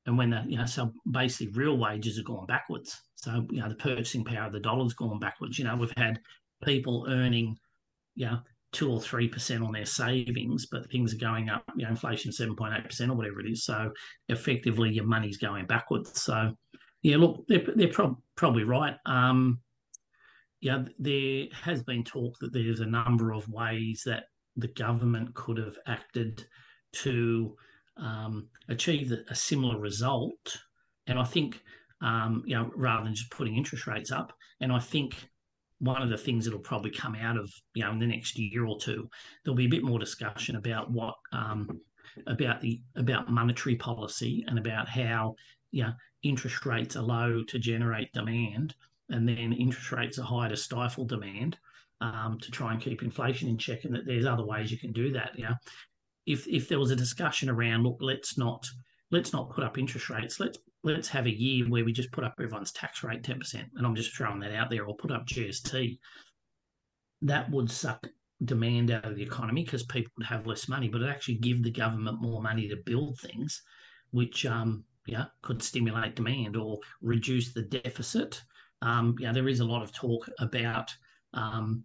and 0.05 0.17
when 0.17 0.29
the 0.29 0.43
you 0.47 0.57
know 0.57 0.65
so 0.65 0.91
basically 1.09 1.53
real 1.53 1.77
wages 1.77 2.19
are 2.19 2.23
going 2.23 2.45
backwards. 2.45 2.99
So 3.15 3.45
you 3.49 3.61
know 3.61 3.69
the 3.69 3.75
purchasing 3.75 4.23
power 4.23 4.47
of 4.47 4.53
the 4.53 4.59
dollar's 4.59 4.93
gone 4.93 5.19
backwards. 5.19 5.59
You 5.59 5.65
know 5.65 5.75
we've 5.75 5.93
had 5.97 6.19
people 6.63 7.05
earning, 7.09 7.57
you 8.15 8.25
know, 8.25 8.39
two 8.71 8.91
or 8.91 9.01
three 9.01 9.27
percent 9.27 9.63
on 9.63 9.71
their 9.71 9.85
savings, 9.85 10.67
but 10.71 10.89
things 10.91 11.13
are 11.13 11.17
going 11.17 11.49
up. 11.49 11.63
You 11.75 11.83
know, 11.83 11.89
inflation 11.89 12.31
seven 12.31 12.55
point 12.55 12.73
eight 12.77 12.85
percent 12.85 13.11
or 13.11 13.15
whatever 13.15 13.39
it 13.39 13.49
is. 13.49 13.65
So 13.65 13.91
effectively, 14.29 14.91
your 14.91 15.05
money's 15.05 15.37
going 15.37 15.65
backwards. 15.65 16.21
So 16.21 16.55
yeah, 17.01 17.17
look, 17.17 17.45
they're 17.47 17.63
they're 17.75 17.87
prob- 17.89 18.21
probably 18.35 18.63
right. 18.63 18.95
Um, 19.05 19.59
yeah, 20.61 20.83
there 20.97 21.45
has 21.53 21.83
been 21.83 22.03
talk 22.03 22.37
that 22.39 22.53
there's 22.53 22.81
a 22.81 22.85
number 22.85 23.31
of 23.31 23.47
ways 23.49 24.03
that 24.05 24.25
the 24.55 24.67
government 24.67 25.33
could 25.33 25.57
have 25.57 25.77
acted 25.87 26.45
to 26.91 27.55
um, 27.97 28.47
achieve 28.67 29.13
a 29.29 29.35
similar 29.35 29.79
result. 29.79 30.57
And 31.07 31.17
I 31.17 31.23
think, 31.23 31.61
um, 32.01 32.43
you 32.45 32.55
know, 32.55 32.71
rather 32.75 33.05
than 33.05 33.15
just 33.15 33.31
putting 33.31 33.55
interest 33.55 33.87
rates 33.87 34.11
up, 34.11 34.33
and 34.59 34.71
I 34.71 34.79
think 34.79 35.15
one 35.79 36.01
of 36.01 36.09
the 36.09 36.17
things 36.17 36.43
that'll 36.43 36.59
probably 36.59 36.91
come 36.91 37.15
out 37.15 37.37
of 37.37 37.49
you 37.73 37.83
know 37.83 37.91
in 37.91 37.99
the 37.99 38.07
next 38.07 38.37
year 38.37 38.65
or 38.65 38.77
two, 38.79 39.09
there'll 39.43 39.55
be 39.55 39.65
a 39.65 39.69
bit 39.69 39.83
more 39.83 39.99
discussion 39.99 40.57
about 40.57 40.91
what 40.91 41.15
um, 41.31 41.79
about 42.27 42.59
the 42.59 42.81
about 42.97 43.31
monetary 43.31 43.75
policy 43.75 44.43
and 44.47 44.59
about 44.59 44.89
how 44.89 45.35
you 45.71 45.83
know, 45.83 45.93
interest 46.23 46.65
rates 46.65 46.95
are 46.95 47.03
low 47.03 47.43
to 47.43 47.59
generate 47.59 48.11
demand, 48.13 48.75
and 49.09 49.27
then 49.27 49.53
interest 49.53 49.91
rates 49.91 50.19
are 50.19 50.23
high 50.23 50.47
to 50.47 50.57
stifle 50.57 51.05
demand 51.05 51.57
um, 52.01 52.37
to 52.41 52.51
try 52.51 52.71
and 52.71 52.81
keep 52.81 53.03
inflation 53.03 53.49
in 53.49 53.57
check, 53.57 53.85
and 53.85 53.93
that 53.95 54.05
there's 54.05 54.25
other 54.25 54.45
ways 54.45 54.71
you 54.71 54.77
can 54.77 54.93
do 54.93 55.11
that. 55.11 55.37
Know, 55.37 55.55
if 56.25 56.47
if 56.47 56.67
there 56.67 56.79
was 56.79 56.91
a 56.91 56.95
discussion 56.95 57.49
around, 57.49 57.83
look, 57.83 57.97
let's 57.99 58.37
not 58.37 58.65
let's 59.11 59.33
not 59.33 59.49
put 59.49 59.63
up 59.63 59.77
interest 59.77 60.09
rates. 60.09 60.39
Let's 60.39 60.59
let's 60.83 61.09
have 61.09 61.25
a 61.25 61.35
year 61.35 61.67
where 61.67 61.83
we 61.83 61.91
just 61.91 62.11
put 62.11 62.23
up 62.23 62.35
everyone's 62.39 62.71
tax 62.71 63.03
rate 63.03 63.23
10%, 63.23 63.65
and 63.75 63.85
I'm 63.85 63.95
just 63.95 64.15
throwing 64.15 64.39
that 64.39 64.53
out 64.53 64.69
there, 64.69 64.85
or 64.85 64.95
put 64.95 65.11
up 65.11 65.25
GST, 65.25 65.99
that 67.23 67.51
would 67.51 67.69
suck 67.69 68.07
demand 68.45 68.89
out 68.89 69.05
of 69.05 69.15
the 69.15 69.23
economy 69.23 69.63
because 69.63 69.83
people 69.83 70.11
would 70.17 70.27
have 70.27 70.47
less 70.47 70.69
money, 70.69 70.87
but 70.87 71.01
it 71.01 71.09
actually 71.09 71.35
give 71.35 71.61
the 71.63 71.71
government 71.71 72.21
more 72.21 72.41
money 72.41 72.69
to 72.69 72.77
build 72.85 73.19
things, 73.19 73.61
which 74.11 74.45
um, 74.45 74.85
yeah, 75.05 75.25
could 75.41 75.61
stimulate 75.61 76.15
demand 76.15 76.55
or 76.55 76.79
reduce 77.01 77.53
the 77.53 77.63
deficit. 77.63 78.41
Um, 78.81 79.15
yeah, 79.19 79.31
there 79.31 79.49
is 79.49 79.59
a 79.59 79.65
lot 79.65 79.83
of 79.83 79.93
talk 79.93 80.29
about 80.39 80.93
um, 81.33 81.83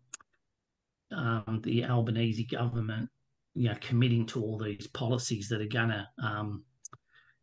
um, 1.12 1.60
the 1.62 1.84
Albanese 1.84 2.44
government, 2.44 3.08
you 3.54 3.68
know, 3.68 3.76
committing 3.80 4.26
to 4.26 4.42
all 4.42 4.58
these 4.58 4.86
policies 4.88 5.48
that 5.48 5.60
are 5.60 5.66
going 5.66 5.88
to 5.90 6.08
um, 6.22 6.64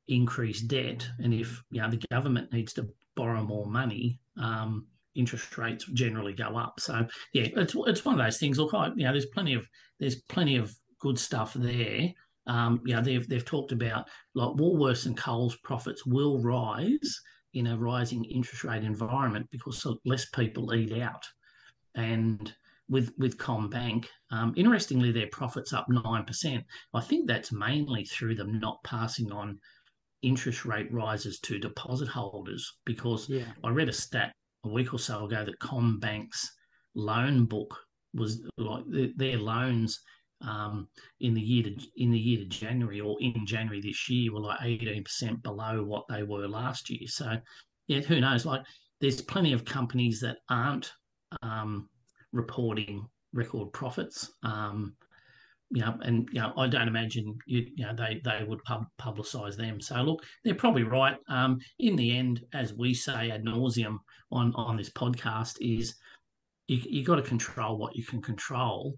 increase 0.08 0.62
debt, 0.62 1.08
and 1.20 1.34
if 1.34 1.64
you 1.72 1.82
know 1.82 1.90
the 1.90 2.04
government 2.12 2.52
needs 2.52 2.74
to 2.74 2.88
borrow 3.16 3.44
more 3.44 3.66
money, 3.66 4.20
um, 4.38 4.88
interest 5.16 5.58
rates 5.58 5.86
generally 5.94 6.34
go 6.34 6.58
up. 6.58 6.80
So 6.80 7.06
yeah, 7.34 7.48
it's 7.56 7.76
it's 7.88 8.06
one 8.06 8.20
of 8.20 8.26
those 8.26 8.38
things. 8.38 8.58
Look, 8.58 8.74
I, 8.74 8.88
you 8.96 9.06
know, 9.06 9.12
there's 9.12 9.28
plenty 9.28 9.54
of 9.54 9.68
there's 10.00 10.22
plenty 10.24 10.58
of 10.58 10.74
good 11.00 11.20
stuff 11.20 11.54
there. 11.54 12.10
Um, 12.48 12.82
you 12.86 12.96
know, 12.96 13.02
they've 13.02 13.28
they've 13.28 13.46
talked 13.46 13.72
about 13.72 14.08
like 14.34 14.56
Woolworths 14.56 15.06
and 15.06 15.18
Coles 15.18 15.56
profits 15.58 16.06
will 16.06 16.42
rise 16.42 17.22
in 17.54 17.68
a 17.68 17.78
rising 17.78 18.24
interest 18.26 18.64
rate 18.64 18.84
environment 18.84 19.48
because 19.52 19.86
less 20.06 20.26
people 20.30 20.74
eat 20.74 21.02
out, 21.02 21.26
and 21.96 22.54
with 22.90 23.14
with 23.18 23.38
CommBank, 23.38 24.06
um, 24.32 24.54
interestingly, 24.56 25.12
their 25.12 25.28
profits 25.28 25.74
up 25.74 25.88
nine 25.90 26.26
percent. 26.26 26.64
I 26.94 27.02
think 27.02 27.28
that's 27.28 27.52
mainly 27.52 28.06
through 28.06 28.36
them 28.36 28.60
not 28.60 28.84
passing 28.84 29.32
on 29.32 29.60
interest 30.22 30.66
rate 30.66 30.92
rises 30.92 31.40
to 31.40 31.60
deposit 31.60 32.08
holders 32.08 32.78
because 32.86 33.28
yeah. 33.28 33.46
I 33.64 33.70
read 33.70 33.90
a 33.90 33.94
stat 33.94 34.34
a 34.66 34.70
week 34.70 34.94
or 34.94 35.00
so 35.00 35.26
ago 35.26 35.44
that 35.44 35.60
CommBank's 35.60 36.52
loan 36.94 37.46
book 37.46 37.76
was 38.14 38.42
like 38.58 38.84
their 39.16 39.38
loans 39.38 40.00
um, 40.44 40.88
in 41.20 41.34
the 41.34 41.42
year 41.42 41.64
to 41.64 41.76
in 41.98 42.12
the 42.12 42.20
year 42.20 42.40
to 42.40 42.46
January 42.46 43.02
or 43.02 43.18
in 43.22 43.46
January 43.46 43.82
this 43.82 44.10
year 44.10 44.34
were 44.34 44.40
like 44.40 44.60
eighteen 44.62 45.04
percent 45.04 45.42
below 45.44 45.84
what 45.84 46.06
they 46.10 46.24
were 46.24 46.48
last 46.48 46.90
year. 46.90 47.08
So 47.08 47.38
yeah, 47.88 48.02
who 48.02 48.22
knows? 48.22 48.46
Like 48.46 48.62
there's 49.00 49.22
plenty 49.22 49.54
of 49.54 49.66
companies 49.66 50.20
that 50.22 50.38
aren't 50.50 50.92
um, 51.42 51.90
reporting 52.32 53.06
record 53.34 53.74
profits. 53.74 54.32
Um, 54.44 54.96
you 55.74 55.82
know, 55.82 55.98
and 56.02 56.28
you 56.34 56.42
know, 56.42 56.54
I 56.58 56.68
don't 56.68 56.88
imagine 56.88 57.38
you, 57.46 57.66
you 57.76 57.86
know 57.86 57.96
they 57.96 58.22
they 58.24 58.44
would 58.46 58.64
pub, 58.64 58.86
publicise 59.00 59.56
them. 59.56 59.80
So 59.80 59.96
look, 60.02 60.24
they're 60.44 60.54
probably 60.54 60.84
right. 60.84 61.16
Um, 61.30 61.60
in 61.80 61.96
the 61.96 62.18
end, 62.18 62.42
as 62.54 62.74
we 62.74 62.94
say 62.94 63.32
ad 63.32 63.46
nauseum 63.46 63.98
on 64.32 64.54
on 64.56 64.76
this 64.76 64.90
podcast, 64.90 65.56
is 65.62 65.96
you 66.68 66.82
you 66.86 67.06
got 67.06 67.16
to 67.16 67.22
control 67.22 67.78
what 67.78 67.96
you 67.96 68.04
can 68.04 68.22
control, 68.22 68.98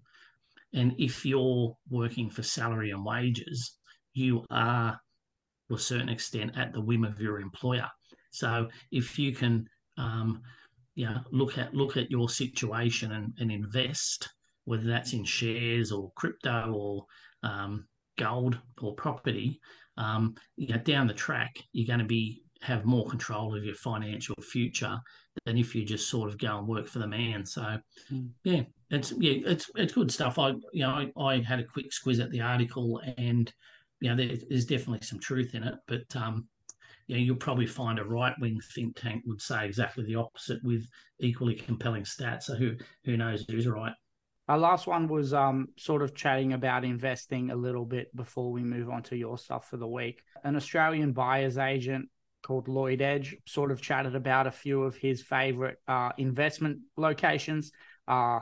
and 0.74 0.94
if 0.98 1.24
you're 1.24 1.76
working 1.88 2.28
for 2.28 2.42
salary 2.42 2.90
and 2.90 3.04
wages, 3.04 3.78
you 4.12 4.44
are 4.50 4.98
to 5.68 5.74
a 5.74 5.78
certain 5.78 6.08
extent 6.08 6.52
at 6.56 6.72
the 6.72 6.80
whim 6.80 7.04
of 7.04 7.20
your 7.20 7.40
employer. 7.40 7.88
So 8.32 8.68
if 8.90 9.18
you 9.18 9.32
can, 9.32 9.66
um, 9.96 10.42
you 10.94 11.06
know, 11.06 11.20
look 11.30 11.56
at 11.58 11.74
look 11.74 11.96
at 11.96 12.10
your 12.10 12.28
situation 12.28 13.12
and, 13.12 13.32
and 13.38 13.50
invest 13.50 14.28
whether 14.64 14.84
that's 14.84 15.12
in 15.12 15.24
shares 15.24 15.92
or 15.92 16.10
crypto 16.16 16.72
or 16.74 17.04
um, 17.42 17.86
gold 18.18 18.58
or 18.80 18.94
property, 18.94 19.60
um, 19.96 20.34
you 20.56 20.68
know, 20.68 20.78
down 20.78 21.06
the 21.06 21.14
track, 21.14 21.54
you're 21.72 21.86
going 21.86 21.98
to 21.98 22.04
be 22.04 22.42
have 22.62 22.86
more 22.86 23.06
control 23.06 23.54
of 23.54 23.64
your 23.64 23.74
financial 23.74 24.34
future 24.42 24.98
than 25.44 25.58
if 25.58 25.74
you 25.74 25.84
just 25.84 26.08
sort 26.08 26.30
of 26.30 26.38
go 26.38 26.58
and 26.58 26.66
work 26.66 26.88
for 26.88 26.98
the 26.98 27.06
man. 27.06 27.44
So, 27.44 27.78
mm. 28.10 28.30
yeah, 28.42 28.62
it's 28.94 29.12
yeah, 29.18 29.40
it's 29.46 29.70
it's 29.76 29.92
good 29.92 30.10
stuff. 30.10 30.38
I 30.38 30.50
you 30.72 30.82
know 30.82 31.10
I, 31.16 31.22
I, 31.22 31.42
had 31.42 31.60
a 31.60 31.64
quick 31.64 31.90
squiz 31.90 32.22
at 32.22 32.30
the 32.30 32.40
article, 32.40 33.00
and 33.16 33.52
you 34.00 34.10
know 34.10 34.16
there, 34.16 34.36
there's 34.48 34.66
definitely 34.66 35.06
some 35.06 35.20
truth 35.20 35.54
in 35.54 35.62
it, 35.62 35.74
but 35.86 36.14
um, 36.16 36.46
you 37.06 37.16
know, 37.16 37.22
you'll 37.22 37.36
probably 37.36 37.66
find 37.66 37.98
a 37.98 38.04
right 38.04 38.34
wing 38.40 38.60
think 38.74 38.96
tank 38.96 39.22
would 39.26 39.42
say 39.42 39.66
exactly 39.66 40.04
the 40.04 40.14
opposite 40.14 40.62
with 40.64 40.86
equally 41.20 41.54
compelling 41.54 42.04
stats. 42.04 42.44
So 42.44 42.54
who 42.54 42.76
who 43.04 43.16
knows 43.16 43.44
who's 43.48 43.66
right? 43.66 43.92
Our 44.48 44.58
last 44.58 44.86
one 44.86 45.08
was 45.08 45.32
um, 45.32 45.68
sort 45.78 46.02
of 46.02 46.14
chatting 46.14 46.52
about 46.52 46.84
investing 46.84 47.50
a 47.50 47.56
little 47.56 47.86
bit 47.86 48.14
before 48.14 48.52
we 48.52 48.62
move 48.62 48.90
on 48.90 49.02
to 49.04 49.16
your 49.16 49.38
stuff 49.38 49.70
for 49.70 49.78
the 49.78 49.86
week. 49.86 50.22
An 50.44 50.54
Australian 50.54 51.12
buyer's 51.12 51.56
agent 51.56 52.10
called 52.42 52.68
Lloyd 52.68 53.00
Edge 53.00 53.36
sort 53.46 53.70
of 53.72 53.80
chatted 53.80 54.14
about 54.14 54.46
a 54.46 54.50
few 54.50 54.82
of 54.82 54.96
his 54.96 55.22
favorite 55.22 55.78
uh, 55.88 56.10
investment 56.18 56.80
locations 56.98 57.72
uh, 58.06 58.40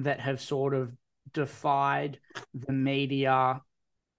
that 0.00 0.20
have 0.20 0.40
sort 0.40 0.74
of 0.74 0.92
defied 1.32 2.18
the 2.54 2.72
media 2.72 3.60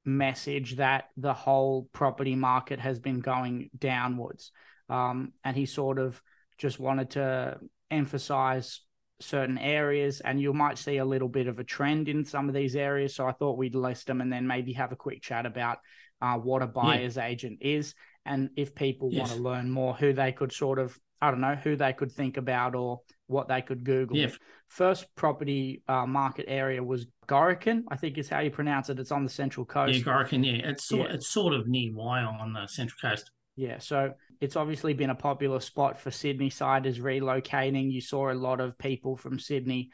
message 0.05 0.77
that 0.77 1.05
the 1.17 1.33
whole 1.33 1.87
property 1.93 2.35
market 2.35 2.79
has 2.79 2.99
been 2.99 3.19
going 3.19 3.69
downwards. 3.77 4.51
Um, 4.89 5.33
and 5.43 5.55
he 5.55 5.65
sort 5.65 5.99
of 5.99 6.21
just 6.57 6.79
wanted 6.79 7.11
to 7.11 7.59
emphasize 7.89 8.81
certain 9.19 9.57
areas 9.57 10.19
and 10.19 10.41
you 10.41 10.53
might 10.53 10.77
see 10.77 10.97
a 10.97 11.05
little 11.05 11.27
bit 11.27 11.47
of 11.47 11.59
a 11.59 11.63
trend 11.63 12.09
in 12.09 12.25
some 12.25 12.47
of 12.47 12.55
these 12.55 12.75
areas 12.75 13.13
so 13.13 13.27
i 13.27 13.31
thought 13.31 13.57
we'd 13.57 13.75
list 13.75 14.07
them 14.07 14.19
and 14.19 14.33
then 14.33 14.47
maybe 14.47 14.73
have 14.73 14.91
a 14.91 14.95
quick 14.95 15.21
chat 15.21 15.45
about 15.45 15.77
uh, 16.21 16.35
what 16.35 16.63
a 16.63 16.67
buyer's 16.67 17.17
yeah. 17.17 17.25
agent 17.25 17.59
is 17.61 17.93
and 18.25 18.49
if 18.55 18.73
people 18.73 19.09
yes. 19.11 19.27
want 19.27 19.31
to 19.31 19.43
learn 19.43 19.69
more 19.69 19.93
who 19.93 20.11
they 20.11 20.31
could 20.31 20.51
sort 20.51 20.79
of 20.79 20.97
i 21.21 21.29
don't 21.29 21.41
know 21.41 21.55
who 21.55 21.75
they 21.75 21.93
could 21.93 22.11
think 22.11 22.37
about 22.37 22.73
or 22.73 23.01
what 23.31 23.47
they 23.47 23.61
could 23.61 23.83
google 23.83 24.15
yeah. 24.15 24.29
first 24.67 25.05
property 25.15 25.81
uh, 25.87 26.05
market 26.05 26.45
area 26.47 26.83
was 26.83 27.07
Gorokan, 27.31 27.83
I 27.87 27.95
think 27.95 28.17
is 28.17 28.27
how 28.27 28.39
you 28.39 28.51
pronounce 28.51 28.89
it. 28.89 28.99
It's 28.99 29.11
on 29.11 29.23
the 29.23 29.29
central 29.29 29.65
coast. 29.65 29.97
Yeah, 29.97 30.03
Gorokan. 30.03 30.45
Yeah, 30.45 30.69
it's 30.69 30.85
sort, 30.85 31.07
yeah. 31.07 31.15
it's 31.15 31.29
sort 31.29 31.53
of 31.53 31.65
near 31.65 31.93
Wyong 31.93 32.41
on 32.41 32.51
the 32.51 32.67
central 32.67 32.97
coast. 33.01 33.31
Yeah, 33.55 33.79
so 33.79 34.13
it's 34.41 34.57
obviously 34.57 34.93
been 34.93 35.11
a 35.11 35.15
popular 35.15 35.61
spot 35.61 35.97
for 35.97 36.11
Sydney 36.11 36.49
siders 36.49 36.99
relocating. 36.99 37.89
You 37.89 38.01
saw 38.01 38.31
a 38.31 38.33
lot 38.33 38.59
of 38.59 38.77
people 38.77 39.15
from 39.15 39.39
Sydney 39.39 39.91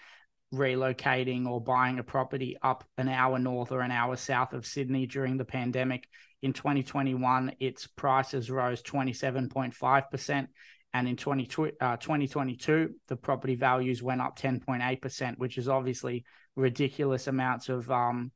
relocating 0.54 1.46
or 1.46 1.62
buying 1.62 2.00
a 2.00 2.04
property 2.04 2.58
up 2.62 2.86
an 2.98 3.10
hour 3.10 3.38
north 3.38 3.72
or 3.72 3.82
an 3.82 3.92
hour 3.92 4.16
south 4.16 4.54
of 4.54 4.66
Sydney 4.66 5.06
during 5.06 5.38
the 5.38 5.46
pandemic. 5.46 6.08
In 6.42 6.54
2021, 6.54 7.54
its 7.60 7.86
prices 7.86 8.50
rose 8.50 8.82
27.5%. 8.82 10.48
And 10.94 11.08
in 11.08 11.18
20, 11.18 11.48
uh, 11.80 11.98
2022, 11.98 12.96
the 13.08 13.16
property 13.16 13.56
values 13.56 14.02
went 14.02 14.22
up 14.22 14.38
10.8%, 14.38 15.38
which 15.38 15.58
is 15.58 15.68
obviously 15.68 16.26
ridiculous 16.56 17.28
amounts 17.28 17.70
of 17.70 17.90
um, 17.92 18.32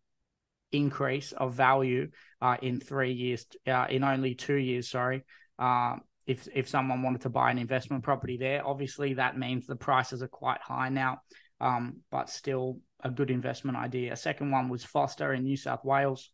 increase 0.72 1.32
of 1.32 1.54
value 1.54 2.10
uh, 2.42 2.58
in 2.62 2.80
three 2.80 3.14
years, 3.14 3.46
uh, 3.68 3.88
in 3.90 4.04
only 4.04 4.36
two 4.36 4.56
years, 4.56 4.90
sorry. 4.90 5.24
Uh, 5.58 5.96
if 6.28 6.48
if 6.54 6.70
someone 6.70 7.02
wanted 7.02 7.22
to 7.22 7.30
buy 7.30 7.52
an 7.52 7.58
investment 7.58 8.04
property 8.04 8.38
there, 8.38 8.66
obviously 8.66 9.16
that 9.16 9.38
means 9.38 9.66
the 9.66 9.76
prices 9.76 10.22
are 10.22 10.28
quite 10.28 10.62
high 10.62 10.90
now, 10.90 11.20
um, 11.60 11.98
but 12.12 12.30
still 12.30 12.80
a 13.04 13.10
good 13.10 13.32
investment 13.32 13.78
idea. 13.78 14.14
A 14.14 14.18
second 14.18 14.52
one 14.52 14.70
was 14.70 14.84
Forster 14.84 15.34
in 15.34 15.44
New 15.44 15.58
South 15.58 15.84
Wales. 15.84 16.30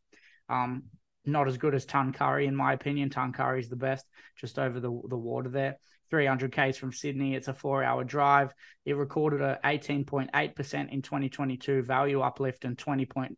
Um, 0.49 0.83
not 1.25 1.47
as 1.47 1.57
good 1.57 1.75
as 1.75 1.85
Tuncurry 1.85 2.47
in 2.47 2.55
my 2.55 2.73
opinion. 2.73 3.09
Tuncurry 3.09 3.59
is 3.59 3.69
the 3.69 3.75
best, 3.75 4.05
just 4.39 4.59
over 4.59 4.79
the 4.79 4.91
the 5.09 5.17
water 5.17 5.49
there. 5.49 5.77
300 6.09 6.51
k's 6.51 6.77
from 6.77 6.91
Sydney. 6.91 7.35
It's 7.35 7.47
a 7.47 7.53
four-hour 7.53 8.03
drive. 8.03 8.53
It 8.85 8.95
recorded 8.95 9.41
a 9.41 9.59
18.8% 9.63 10.91
in 10.91 11.01
2022 11.01 11.83
value 11.83 12.21
uplift 12.21 12.65
and 12.65 12.77
20.1 12.77 13.35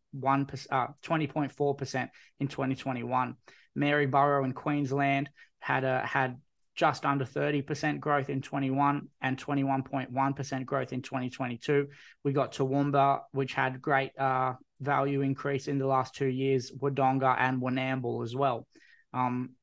uh, 0.71 0.88
20.4% 1.03 2.09
in 2.39 2.47
2021. 2.47 3.35
Maryborough 3.75 4.45
in 4.45 4.53
Queensland 4.53 5.29
had 5.59 5.83
a 5.83 6.05
had 6.05 6.38
just 6.75 7.05
under 7.05 7.25
30% 7.25 7.99
growth 7.99 8.29
in 8.29 8.41
21 8.41 9.09
and 9.21 9.38
21.1% 9.38 10.65
growth 10.65 10.93
in 10.93 11.01
2022. 11.01 11.88
We 12.23 12.31
got 12.31 12.53
Toowoomba, 12.53 13.19
which 13.33 13.53
had 13.53 13.81
great 13.81 14.17
uh, 14.17 14.53
value 14.79 15.19
increase 15.19 15.67
in 15.67 15.77
the 15.77 15.88
last 15.88 16.15
two 16.15 16.27
years, 16.27 16.71
Wodonga 16.71 17.35
and 17.38 17.61
Warrnambool 17.61 18.23
as 18.23 18.33
well. 18.33 18.65
Um, 19.13 19.55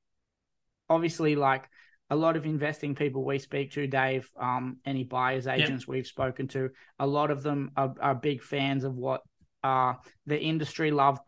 obviously, 0.91 1.37
like 1.37 1.71
a 2.11 2.17
lot 2.17 2.37
of 2.37 2.47
investing 2.47 2.95
people 2.95 3.25
we 3.25 3.39
speak 3.39 3.73
to, 3.73 3.87
Dave, 3.87 4.31
um, 4.39 4.79
any 4.85 5.05
buyers 5.05 5.47
agents 5.47 5.85
yep. 5.85 5.89
we've 5.89 6.07
spoken 6.07 6.47
to, 6.49 6.71
a 6.99 7.07
lot 7.07 7.31
of 7.31 7.43
them 7.43 7.73
are, 7.77 7.95
are 8.01 8.15
big 8.15 8.43
fans 8.43 8.85
of 8.85 8.95
what 8.95 9.23
uh, 9.65 9.95
the 10.27 10.41
industry 10.41 10.91
love 10.91 11.19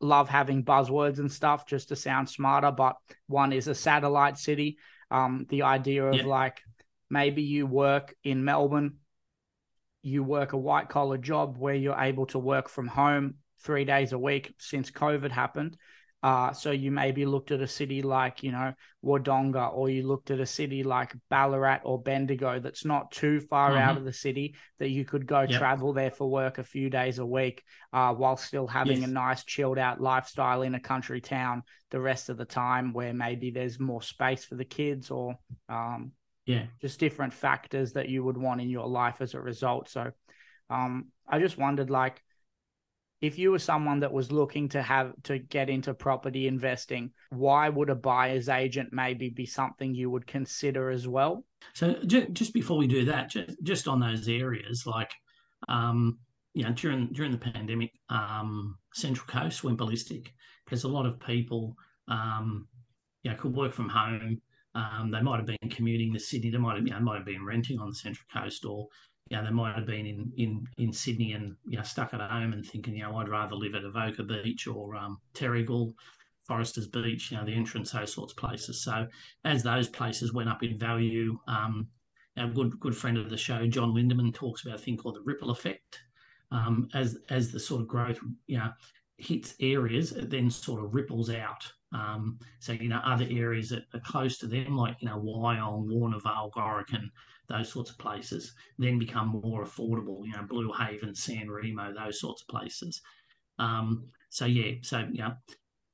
love 0.00 0.28
having 0.28 0.62
buzzwords 0.62 1.18
and 1.18 1.32
stuff 1.32 1.66
just 1.66 1.88
to 1.88 1.96
sound 1.96 2.28
smarter. 2.28 2.70
But 2.70 2.96
one 3.28 3.52
is 3.52 3.68
a 3.68 3.74
satellite 3.74 4.36
city 4.36 4.78
um, 5.10 5.46
the 5.48 5.62
idea 5.62 6.04
of 6.04 6.14
yeah. 6.14 6.26
like 6.26 6.60
maybe 7.10 7.42
you 7.42 7.66
work 7.66 8.14
in 8.24 8.44
Melbourne, 8.44 8.96
you 10.02 10.22
work 10.22 10.52
a 10.52 10.58
white 10.58 10.88
collar 10.88 11.18
job 11.18 11.56
where 11.58 11.74
you're 11.74 11.98
able 11.98 12.26
to 12.26 12.38
work 12.38 12.68
from 12.68 12.86
home 12.86 13.36
three 13.60 13.84
days 13.84 14.12
a 14.12 14.18
week 14.18 14.54
since 14.58 14.90
COVID 14.90 15.30
happened. 15.30 15.76
Uh, 16.22 16.52
so 16.52 16.70
you 16.70 16.90
maybe 16.90 17.24
looked 17.24 17.50
at 17.52 17.60
a 17.60 17.68
city 17.68 18.02
like, 18.02 18.42
you 18.42 18.50
know, 18.50 18.72
Wodonga, 19.04 19.72
or 19.72 19.88
you 19.90 20.06
looked 20.06 20.30
at 20.30 20.40
a 20.40 20.46
city 20.46 20.82
like 20.82 21.14
Ballarat 21.30 21.80
or 21.84 22.02
Bendigo 22.02 22.58
that's 22.58 22.84
not 22.84 23.12
too 23.12 23.40
far 23.40 23.70
mm-hmm. 23.70 23.78
out 23.78 23.96
of 23.96 24.04
the 24.04 24.12
city 24.12 24.56
that 24.78 24.88
you 24.88 25.04
could 25.04 25.26
go 25.26 25.42
yep. 25.42 25.58
travel 25.58 25.92
there 25.92 26.10
for 26.10 26.28
work 26.28 26.58
a 26.58 26.64
few 26.64 26.90
days 26.90 27.18
a 27.18 27.26
week 27.26 27.62
uh, 27.92 28.12
while 28.12 28.36
still 28.36 28.66
having 28.66 29.02
yes. 29.02 29.08
a 29.08 29.12
nice 29.12 29.44
chilled 29.44 29.78
out 29.78 30.00
lifestyle 30.00 30.62
in 30.62 30.74
a 30.74 30.80
country 30.80 31.20
town 31.20 31.62
the 31.90 32.00
rest 32.00 32.28
of 32.28 32.36
the 32.36 32.44
time 32.44 32.92
where 32.92 33.12
maybe 33.12 33.50
there's 33.50 33.78
more 33.78 34.02
space 34.02 34.44
for 34.44 34.56
the 34.56 34.64
kids 34.64 35.10
or 35.10 35.38
um, 35.68 36.10
yeah, 36.46 36.66
just 36.80 37.00
different 37.00 37.32
factors 37.32 37.92
that 37.92 38.08
you 38.08 38.24
would 38.24 38.38
want 38.38 38.60
in 38.60 38.70
your 38.70 38.88
life 38.88 39.20
as 39.20 39.34
a 39.34 39.40
result. 39.40 39.88
So 39.88 40.10
um, 40.70 41.06
I 41.28 41.38
just 41.40 41.58
wondered 41.58 41.90
like, 41.90 42.22
if 43.26 43.38
you 43.38 43.50
were 43.50 43.58
someone 43.58 44.00
that 44.00 44.12
was 44.12 44.30
looking 44.30 44.68
to 44.70 44.82
have 44.82 45.12
to 45.24 45.38
get 45.38 45.68
into 45.68 45.94
property 45.94 46.46
investing, 46.46 47.10
why 47.30 47.68
would 47.68 47.90
a 47.90 47.94
buyer's 47.94 48.48
agent 48.48 48.90
maybe 48.92 49.28
be 49.30 49.46
something 49.46 49.94
you 49.94 50.10
would 50.10 50.26
consider 50.26 50.90
as 50.90 51.08
well? 51.08 51.44
So 51.74 51.94
just 52.04 52.54
before 52.54 52.78
we 52.78 52.86
do 52.86 53.04
that, 53.06 53.30
just, 53.30 53.56
just 53.62 53.88
on 53.88 54.00
those 54.00 54.28
areas, 54.28 54.86
like 54.86 55.10
um, 55.68 56.18
you 56.54 56.64
know, 56.64 56.72
during 56.72 57.08
during 57.12 57.32
the 57.32 57.38
pandemic, 57.38 57.92
um, 58.08 58.78
Central 58.94 59.26
Coast 59.26 59.62
went 59.62 59.78
ballistic 59.78 60.32
because 60.64 60.84
a 60.84 60.88
lot 60.88 61.04
of 61.04 61.20
people, 61.20 61.74
um, 62.08 62.66
you 63.22 63.30
know, 63.30 63.36
could 63.36 63.54
work 63.54 63.72
from 63.72 63.88
home. 63.88 64.40
Um, 64.74 65.10
they 65.10 65.20
might 65.20 65.36
have 65.36 65.46
been 65.46 65.70
commuting 65.70 66.12
to 66.12 66.18
Sydney. 66.18 66.50
They 66.50 66.58
might 66.58 66.76
have, 66.76 66.86
you 66.86 66.92
know, 66.92 67.00
might 67.00 67.16
have 67.16 67.26
been 67.26 67.44
renting 67.44 67.78
on 67.78 67.88
the 67.88 67.94
Central 67.94 68.26
Coast, 68.32 68.64
or 68.64 68.88
you 69.28 69.36
know, 69.36 69.44
they 69.44 69.50
might 69.50 69.74
have 69.74 69.86
been 69.86 70.06
in, 70.06 70.32
in, 70.36 70.66
in 70.78 70.92
Sydney 70.92 71.32
and 71.32 71.56
you 71.66 71.76
know 71.76 71.82
stuck 71.82 72.14
at 72.14 72.20
home 72.20 72.52
and 72.52 72.64
thinking, 72.64 72.96
you 72.96 73.02
know, 73.02 73.16
I'd 73.16 73.28
rather 73.28 73.56
live 73.56 73.74
at 73.74 73.84
Avoca 73.84 74.22
Beach 74.22 74.66
or 74.66 74.94
um, 74.94 75.18
Terrigal, 75.34 75.94
Foresters 76.46 76.86
Beach, 76.86 77.30
you 77.30 77.36
know, 77.36 77.44
the 77.44 77.54
entrance, 77.54 77.90
those 77.90 78.12
sorts 78.12 78.32
of 78.32 78.38
places. 78.38 78.82
So 78.82 79.06
as 79.44 79.62
those 79.62 79.88
places 79.88 80.32
went 80.32 80.48
up 80.48 80.62
in 80.62 80.78
value, 80.78 81.38
um, 81.48 81.88
our 82.36 82.48
good 82.48 82.78
good 82.78 82.96
friend 82.96 83.18
of 83.18 83.30
the 83.30 83.36
show, 83.36 83.66
John 83.66 83.92
Lindeman, 83.92 84.32
talks 84.32 84.64
about 84.64 84.76
a 84.76 84.82
thing 84.82 84.96
called 84.96 85.16
the 85.16 85.22
ripple 85.22 85.50
effect. 85.50 86.00
Um, 86.52 86.88
as 86.94 87.18
as 87.28 87.50
the 87.50 87.58
sort 87.58 87.80
of 87.80 87.88
growth, 87.88 88.20
you 88.46 88.58
know, 88.58 88.70
hits 89.18 89.54
areas, 89.60 90.12
it 90.12 90.30
then 90.30 90.50
sort 90.50 90.84
of 90.84 90.94
ripples 90.94 91.30
out. 91.30 91.66
Um, 91.92 92.38
so 92.60 92.72
you 92.72 92.88
know, 92.88 93.00
other 93.04 93.26
areas 93.30 93.70
that 93.70 93.84
are 93.94 94.00
close 94.00 94.38
to 94.38 94.46
them, 94.46 94.76
like 94.76 94.96
you 95.00 95.08
know, 95.08 95.18
Wyong, 95.18 95.88
Warrnambool, 95.88 96.52
Gorokan, 96.52 97.10
those 97.48 97.72
sorts 97.72 97.90
of 97.90 97.98
places, 97.98 98.54
then 98.78 98.98
become 98.98 99.40
more 99.42 99.64
affordable. 99.64 100.24
You 100.24 100.32
know, 100.32 100.42
Blue 100.48 100.72
Haven, 100.72 101.14
San 101.14 101.50
Remo, 101.50 101.92
those 101.92 102.20
sorts 102.20 102.42
of 102.42 102.48
places. 102.48 103.00
Um, 103.58 104.04
so 104.30 104.44
yeah, 104.44 104.72
so 104.82 105.06
yeah, 105.12 105.32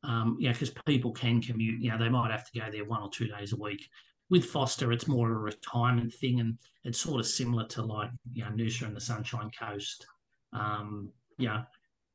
um, 0.05 0.37
yeah, 0.41 0.53
because 0.53 0.71
people 0.87 1.13
can 1.13 1.41
commute. 1.41 1.81
You 1.81 1.91
know, 1.91 1.99
they 1.99 2.09
might 2.09 2.31
have 2.31 2.51
to 2.51 2.59
go 2.59 2.71
there 2.71 2.85
one 2.85 3.03
or 3.03 3.11
two 3.11 3.29
days 3.29 3.53
a 3.53 3.57
week. 3.57 3.89
With 4.31 4.47
Forster, 4.47 4.93
it's 4.93 5.09
more 5.09 5.31
of 5.31 5.37
a 5.37 5.41
retirement 5.41 6.13
thing, 6.15 6.41
and 6.41 6.59
it's 6.85 7.01
sort 7.01 7.21
of 7.21 7.27
similar 7.27 7.67
to 7.69 7.83
like 7.83 8.11
you 8.33 8.45
know 8.45 8.51
Noosa 8.51 8.87
and 8.87 8.97
the 8.97 9.01
Sunshine 9.01 9.51
Coast. 9.59 10.07
Um, 10.53 11.11
yeah, 11.39 11.63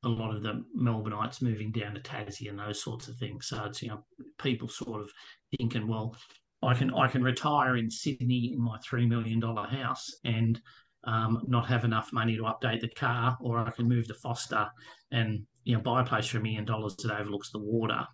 a 0.03 0.09
lot 0.09 0.35
of 0.35 0.43
the 0.43 0.63
Melbourneites 0.77 1.41
moving 1.41 1.71
down 1.71 1.93
to 1.93 2.01
Tassie 2.01 2.49
and 2.49 2.59
those 2.59 2.81
sorts 2.81 3.07
of 3.07 3.17
things. 3.17 3.47
So 3.47 3.63
it's 3.65 3.81
you 3.81 3.89
know 3.89 4.03
people 4.39 4.67
sort 4.67 5.01
of 5.01 5.11
thinking, 5.57 5.87
well, 5.87 6.15
I 6.63 6.73
can 6.73 6.93
I 6.93 7.07
can 7.07 7.23
retire 7.23 7.77
in 7.77 7.89
Sydney 7.89 8.53
in 8.53 8.61
my 8.61 8.77
three 8.79 9.05
million 9.05 9.39
dollar 9.39 9.67
house 9.67 10.09
and 10.23 10.59
um, 11.03 11.43
not 11.47 11.67
have 11.67 11.85
enough 11.85 12.11
money 12.11 12.35
to 12.35 12.43
update 12.43 12.81
the 12.81 12.89
car, 12.89 13.37
or 13.39 13.59
I 13.59 13.69
can 13.71 13.87
move 13.87 14.07
to 14.07 14.13
Forster 14.15 14.67
and 15.11 15.43
you 15.63 15.75
know 15.75 15.81
buy 15.81 16.01
a 16.01 16.05
place 16.05 16.27
for 16.27 16.39
a 16.39 16.41
million 16.41 16.65
dollars 16.65 16.95
that 16.97 17.19
overlooks 17.19 17.51
the 17.51 17.59
water, 17.59 18.05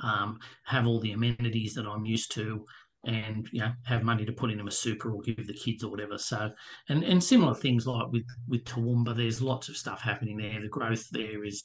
um, 0.00 0.38
have 0.64 0.86
all 0.86 1.00
the 1.00 1.12
amenities 1.12 1.74
that 1.74 1.86
I'm 1.86 2.06
used 2.06 2.32
to, 2.32 2.64
and 3.04 3.46
you 3.52 3.60
know 3.60 3.72
have 3.84 4.02
money 4.04 4.24
to 4.24 4.32
put 4.32 4.50
into 4.50 4.66
a 4.66 4.70
super 4.70 5.12
or 5.12 5.20
give 5.20 5.46
the 5.46 5.52
kids 5.52 5.84
or 5.84 5.90
whatever. 5.90 6.16
So 6.16 6.50
and 6.88 7.04
and 7.04 7.22
similar 7.22 7.54
things 7.54 7.86
like 7.86 8.10
with 8.10 8.26
with 8.48 8.64
Toowoomba, 8.64 9.14
there's 9.14 9.42
lots 9.42 9.68
of 9.68 9.76
stuff 9.76 10.00
happening 10.00 10.38
there. 10.38 10.62
The 10.62 10.68
growth 10.68 11.08
there 11.10 11.44
is, 11.44 11.62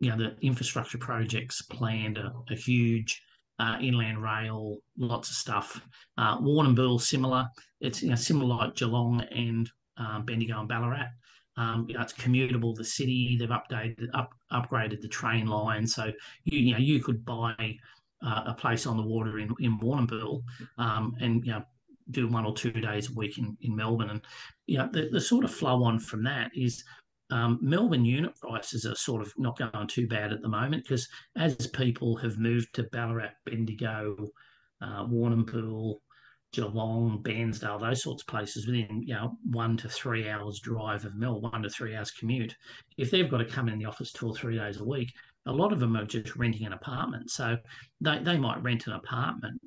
you 0.00 0.10
know, 0.10 0.16
the 0.16 0.36
infrastructure 0.40 0.98
projects 0.98 1.62
planned 1.62 2.18
are, 2.18 2.32
are 2.50 2.56
huge 2.56 3.22
uh, 3.58 3.78
inland 3.80 4.22
rail, 4.22 4.78
lots 4.98 5.30
of 5.30 5.36
stuff. 5.36 5.80
Uh, 6.18 6.38
Warrnambool, 6.38 7.00
similar. 7.00 7.46
It's 7.80 8.02
you 8.02 8.10
know, 8.10 8.16
similar 8.16 8.56
like 8.56 8.76
Geelong 8.76 9.22
and 9.30 9.70
um, 9.96 10.24
Bendigo 10.24 10.58
and 10.58 10.68
Ballarat. 10.68 11.08
Um, 11.56 11.86
you 11.88 11.94
know, 11.94 12.00
it's 12.00 12.14
commutable. 12.14 12.74
The 12.74 12.84
city 12.84 13.36
they've 13.36 13.48
updated, 13.48 14.08
up, 14.14 14.32
upgraded 14.52 15.02
the 15.02 15.08
train 15.08 15.46
line, 15.46 15.86
so 15.86 16.06
you, 16.44 16.58
you 16.58 16.72
know 16.72 16.78
you 16.78 17.00
could 17.02 17.24
buy 17.24 17.76
uh, 18.24 18.44
a 18.46 18.54
place 18.54 18.86
on 18.86 18.96
the 18.96 19.02
water 19.02 19.38
in 19.38 19.54
in 19.60 19.78
Warrnambool, 19.78 20.42
um, 20.78 21.14
and 21.20 21.44
you 21.44 21.52
know 21.52 21.62
do 22.10 22.26
one 22.26 22.44
or 22.44 22.54
two 22.54 22.72
days 22.72 23.10
a 23.10 23.14
week 23.14 23.38
in, 23.38 23.56
in 23.60 23.76
Melbourne. 23.76 24.10
And 24.10 24.22
you 24.66 24.78
know 24.78 24.88
the, 24.90 25.08
the 25.10 25.20
sort 25.20 25.44
of 25.44 25.52
flow 25.52 25.84
on 25.84 25.98
from 25.98 26.24
that 26.24 26.50
is 26.54 26.82
um, 27.32 27.58
Melbourne 27.62 28.04
unit 28.04 28.38
prices 28.38 28.84
are 28.84 28.94
sort 28.94 29.22
of 29.22 29.32
not 29.38 29.58
going 29.58 29.86
too 29.86 30.06
bad 30.06 30.34
at 30.34 30.42
the 30.42 30.48
moment 30.48 30.84
because 30.84 31.08
as 31.34 31.66
people 31.68 32.14
have 32.16 32.36
moved 32.36 32.74
to 32.74 32.82
Ballarat, 32.82 33.30
Bendigo, 33.46 34.28
uh, 34.82 35.06
Warrnambool, 35.06 36.00
Geelong, 36.52 37.22
Bairnsdale, 37.22 37.80
those 37.80 38.02
sorts 38.02 38.22
of 38.22 38.26
places 38.26 38.66
within 38.66 39.02
you 39.02 39.14
know 39.14 39.38
one 39.50 39.78
to 39.78 39.88
three 39.88 40.28
hours 40.28 40.60
drive 40.60 41.06
of 41.06 41.14
Mel, 41.14 41.40
one 41.40 41.62
to 41.62 41.70
three 41.70 41.96
hours 41.96 42.10
commute. 42.10 42.54
If 42.98 43.10
they've 43.10 43.30
got 43.30 43.38
to 43.38 43.46
come 43.46 43.70
in 43.70 43.78
the 43.78 43.86
office 43.86 44.12
two 44.12 44.28
or 44.28 44.34
three 44.34 44.58
days 44.58 44.78
a 44.78 44.84
week, 44.84 45.10
a 45.46 45.52
lot 45.52 45.72
of 45.72 45.80
them 45.80 45.96
are 45.96 46.04
just 46.04 46.36
renting 46.36 46.66
an 46.66 46.74
apartment. 46.74 47.30
So 47.30 47.56
they, 48.02 48.18
they 48.18 48.36
might 48.36 48.62
rent 48.62 48.86
an 48.88 48.92
apartment 48.92 49.58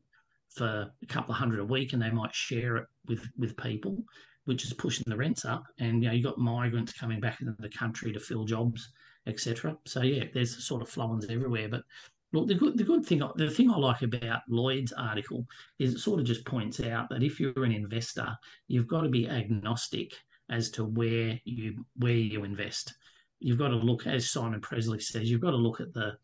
for 0.54 0.92
a 1.02 1.06
couple 1.08 1.34
of 1.34 1.40
hundred 1.40 1.62
a 1.62 1.66
week 1.66 1.94
and 1.94 2.02
they 2.02 2.12
might 2.12 2.36
share 2.36 2.78
it 2.78 2.86
with 3.08 3.28
with 3.40 3.58
people 3.58 4.04
which 4.46 4.64
is 4.64 4.74
pushing 4.74 5.06
the 5.08 5.18
rents 5.18 5.46
up. 5.46 5.66
And 5.80 6.02
you 6.02 6.10
know, 6.10 6.16
you've 6.16 6.26
got 6.26 6.38
migrants 6.38 6.94
coming 6.94 7.20
back 7.20 7.42
into 7.42 7.56
the 7.60 7.70
country 7.70 8.14
to 8.14 8.20
fill 8.20 8.46
jobs, 8.46 8.92
etc. 9.28 9.78
So 9.86 10.02
yeah, 10.02 10.26
there's 10.34 10.66
sort 10.66 10.82
of 10.82 10.90
flow-ons 10.90 11.26
everywhere. 11.30 11.68
But 11.70 11.84
look, 12.32 12.48
the 12.48 12.56
good 12.56 12.78
the 12.78 12.84
good 12.84 13.06
thing 13.06 13.22
the 13.36 13.50
thing 13.50 13.70
I 13.70 13.78
like 13.78 14.02
about 14.02 14.42
Lloyd's 14.48 14.94
article 14.94 15.46
is 15.80 15.96
it 15.96 16.00
sort 16.00 16.20
of 16.20 16.26
just 16.26 16.46
points 16.46 16.80
out 16.80 17.10
that 17.10 17.24
if 17.24 17.40
you're 17.40 17.64
an 17.64 17.72
investor, 17.72 18.36
you've 18.68 18.88
got 18.88 19.02
to 19.02 19.10
be 19.10 19.28
agnostic 19.28 20.14
as 20.50 20.70
to 20.72 20.86
where 20.86 21.40
you 21.44 21.86
where 21.98 22.14
you 22.14 22.44
invest. 22.44 22.94
You've 23.40 23.58
got 23.60 23.70
to 23.70 23.76
look, 23.76 24.08
as 24.08 24.32
Simon 24.32 24.62
Pressley 24.62 25.00
says, 25.00 25.30
you've 25.30 25.42
got 25.42 25.52
to 25.52 25.58
look 25.58 25.82
at 25.82 25.94
the 25.94 26.18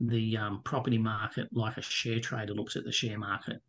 the 0.00 0.36
um, 0.36 0.62
property 0.64 0.98
market 0.98 1.48
like 1.52 1.76
a 1.76 1.82
share 1.82 2.20
trader 2.20 2.54
looks 2.54 2.76
at 2.76 2.84
the 2.84 2.92
share 2.92 3.18
market. 3.18 3.60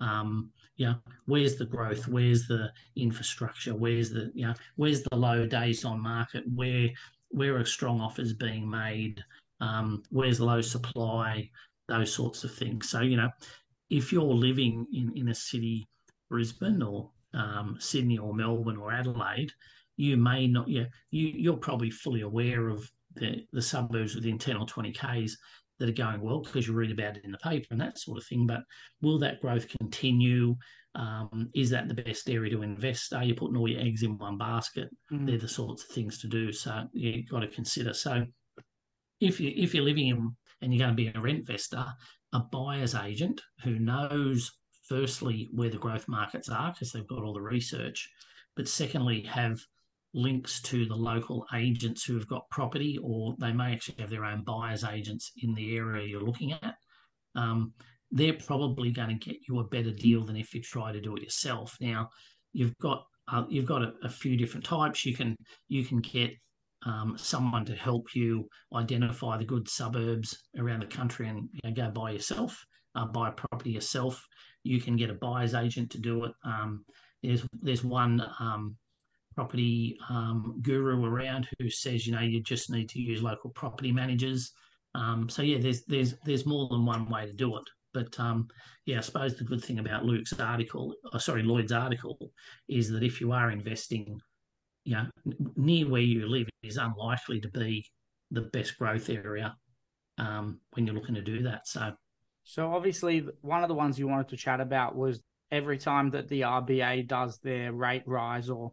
Um, 0.00 0.50
yeah, 0.80 0.94
where's 1.26 1.56
the 1.56 1.66
growth? 1.66 2.08
Where's 2.08 2.48
the 2.48 2.72
infrastructure? 2.96 3.74
Where's 3.74 4.08
the 4.08 4.32
you 4.34 4.46
know, 4.46 4.54
where's 4.76 5.02
the 5.02 5.14
low 5.14 5.44
days 5.44 5.84
on 5.84 6.00
market? 6.00 6.42
Where 6.54 6.88
where 7.28 7.58
are 7.58 7.66
strong 7.66 8.00
offers 8.00 8.32
being 8.32 8.68
made? 8.68 9.22
Um, 9.60 10.02
where's 10.08 10.40
low 10.40 10.62
supply? 10.62 11.50
Those 11.86 12.14
sorts 12.14 12.44
of 12.44 12.54
things. 12.54 12.88
So 12.88 13.02
you 13.02 13.18
know, 13.18 13.28
if 13.90 14.10
you're 14.10 14.22
living 14.22 14.86
in 14.94 15.12
in 15.16 15.28
a 15.28 15.34
city, 15.34 15.86
Brisbane 16.30 16.82
or 16.82 17.10
um, 17.34 17.76
Sydney 17.78 18.16
or 18.16 18.32
Melbourne 18.32 18.78
or 18.78 18.90
Adelaide, 18.90 19.52
you 19.98 20.16
may 20.16 20.46
not. 20.46 20.66
Yeah, 20.66 20.86
you 21.10 21.26
you're 21.26 21.58
probably 21.58 21.90
fully 21.90 22.22
aware 22.22 22.68
of 22.68 22.90
the 23.16 23.46
the 23.52 23.60
suburbs 23.60 24.14
within 24.14 24.38
ten 24.38 24.56
or 24.56 24.64
twenty 24.64 24.92
k's 24.92 25.36
that 25.80 25.88
are 25.88 25.92
going 25.92 26.20
well 26.20 26.40
because 26.40 26.68
you 26.68 26.74
read 26.74 26.92
about 26.92 27.16
it 27.16 27.24
in 27.24 27.32
the 27.32 27.38
paper 27.38 27.66
and 27.70 27.80
that 27.80 27.98
sort 27.98 28.18
of 28.18 28.26
thing. 28.26 28.46
But 28.46 28.60
will 29.00 29.18
that 29.18 29.40
growth 29.40 29.66
continue? 29.80 30.54
Um, 30.94 31.50
is 31.54 31.70
that 31.70 31.88
the 31.88 31.94
best 31.94 32.28
area 32.28 32.50
to 32.50 32.62
invest? 32.62 33.12
Are 33.14 33.24
you 33.24 33.34
putting 33.34 33.56
all 33.56 33.68
your 33.68 33.80
eggs 33.80 34.02
in 34.02 34.18
one 34.18 34.36
basket? 34.36 34.90
Mm. 35.10 35.26
They're 35.26 35.38
the 35.38 35.48
sorts 35.48 35.82
of 35.82 35.90
things 35.90 36.20
to 36.20 36.28
do. 36.28 36.52
So 36.52 36.86
you've 36.92 37.28
got 37.28 37.40
to 37.40 37.48
consider. 37.48 37.94
So 37.94 38.24
if 39.20 39.40
you 39.40 39.52
if 39.56 39.74
you're 39.74 39.84
living 39.84 40.08
in 40.08 40.36
and 40.60 40.72
you're 40.72 40.86
going 40.86 40.96
to 40.96 41.02
be 41.02 41.08
a 41.08 41.20
rent 41.20 41.40
investor, 41.40 41.84
a 42.32 42.40
buyer's 42.40 42.94
agent 42.94 43.40
who 43.64 43.78
knows 43.78 44.52
firstly 44.86 45.48
where 45.52 45.70
the 45.70 45.78
growth 45.78 46.06
markets 46.08 46.48
are 46.48 46.72
because 46.72 46.92
they've 46.92 47.08
got 47.08 47.22
all 47.22 47.32
the 47.32 47.40
research, 47.40 48.10
but 48.54 48.68
secondly 48.68 49.22
have 49.22 49.58
links 50.12 50.60
to 50.62 50.86
the 50.86 50.94
local 50.94 51.46
agents 51.54 52.04
who 52.04 52.14
have 52.14 52.28
got 52.28 52.48
property, 52.50 52.98
or 53.02 53.34
they 53.38 53.52
may 53.52 53.72
actually 53.72 53.96
have 54.00 54.10
their 54.10 54.24
own 54.24 54.42
buyers 54.42 54.84
agents 54.84 55.32
in 55.42 55.54
the 55.54 55.76
area 55.76 56.06
you're 56.06 56.22
looking 56.22 56.52
at. 56.52 56.74
Um, 57.34 57.72
they're 58.10 58.34
probably 58.34 58.90
going 58.90 59.08
to 59.08 59.30
get 59.30 59.36
you 59.48 59.60
a 59.60 59.64
better 59.64 59.92
deal 59.92 60.24
than 60.24 60.36
if 60.36 60.52
you 60.52 60.60
try 60.60 60.92
to 60.92 61.00
do 61.00 61.16
it 61.16 61.22
yourself. 61.22 61.76
Now, 61.80 62.08
you've 62.52 62.76
got 62.78 63.04
uh, 63.28 63.44
you've 63.48 63.66
got 63.66 63.82
a, 63.82 63.92
a, 64.02 64.08
few 64.08 64.36
different 64.36 64.64
types. 64.64 65.06
You 65.06 65.14
can 65.14 65.36
you 65.68 65.84
can 65.84 66.00
get 66.00 66.32
um, 66.84 67.14
someone 67.16 67.64
to 67.66 67.76
help 67.76 68.14
you 68.14 68.48
identify 68.74 69.36
the 69.36 69.44
good 69.44 69.68
suburbs 69.68 70.36
around 70.58 70.80
the 70.80 70.86
country 70.86 71.28
and 71.28 71.48
you 71.52 71.60
know, 71.62 71.72
go 71.72 71.90
buy 71.90 72.10
yourself, 72.10 72.64
uh, 72.96 73.04
buy 73.06 73.28
a 73.28 73.32
property 73.32 73.70
yourself. 73.70 74.20
You 74.64 74.80
can 74.80 74.96
get 74.96 75.10
a 75.10 75.14
buyer's 75.14 75.54
agent 75.54 75.90
to 75.92 75.98
do 76.00 76.24
it. 76.24 76.32
Um, 76.44 76.84
there's 77.22 77.46
there's 77.62 77.84
one 77.84 78.26
um, 78.40 78.76
property 79.40 79.96
um, 80.10 80.60
guru 80.60 81.02
around 81.02 81.48
who 81.58 81.70
says 81.70 82.06
you 82.06 82.12
know 82.12 82.20
you 82.20 82.42
just 82.42 82.70
need 82.70 82.90
to 82.90 83.00
use 83.00 83.22
local 83.22 83.48
property 83.50 83.90
managers. 83.90 84.52
Um, 84.94 85.30
so 85.30 85.40
yeah, 85.40 85.56
there's 85.58 85.82
there's 85.86 86.14
there's 86.26 86.44
more 86.44 86.68
than 86.68 86.84
one 86.84 87.08
way 87.08 87.24
to 87.24 87.32
do 87.32 87.56
it. 87.56 87.64
But 87.94 88.20
um, 88.20 88.48
yeah, 88.84 88.98
I 88.98 89.00
suppose 89.00 89.36
the 89.36 89.44
good 89.44 89.64
thing 89.64 89.78
about 89.78 90.04
Luke's 90.04 90.38
article, 90.38 90.94
oh, 91.12 91.18
sorry, 91.18 91.42
Lloyd's 91.42 91.72
article, 91.72 92.18
is 92.68 92.90
that 92.90 93.02
if 93.02 93.18
you 93.18 93.32
are 93.32 93.50
investing, 93.50 94.20
you 94.84 94.96
know, 94.96 95.06
near 95.56 95.88
where 95.88 96.02
you 96.02 96.28
live 96.28 96.48
is 96.62 96.76
unlikely 96.76 97.40
to 97.40 97.48
be 97.48 97.86
the 98.30 98.42
best 98.42 98.78
growth 98.78 99.08
area 99.08 99.56
um, 100.18 100.60
when 100.72 100.86
you're 100.86 100.94
looking 100.94 101.14
to 101.14 101.22
do 101.22 101.42
that. 101.44 101.66
So, 101.66 101.92
so 102.44 102.74
obviously, 102.74 103.26
one 103.40 103.62
of 103.62 103.68
the 103.68 103.74
ones 103.74 103.98
you 103.98 104.06
wanted 104.06 104.28
to 104.28 104.36
chat 104.36 104.60
about 104.60 104.94
was 104.94 105.22
every 105.50 105.78
time 105.78 106.10
that 106.10 106.28
the 106.28 106.42
RBA 106.42 107.08
does 107.08 107.38
their 107.38 107.72
rate 107.72 108.04
rise 108.06 108.50
or 108.50 108.72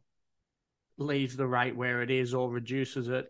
leaves 0.98 1.36
the 1.36 1.48
rate 1.48 1.76
where 1.76 2.02
it 2.02 2.12
is 2.12 2.34
or 2.34 2.50
reduces 2.50 3.08
it, 3.08 3.26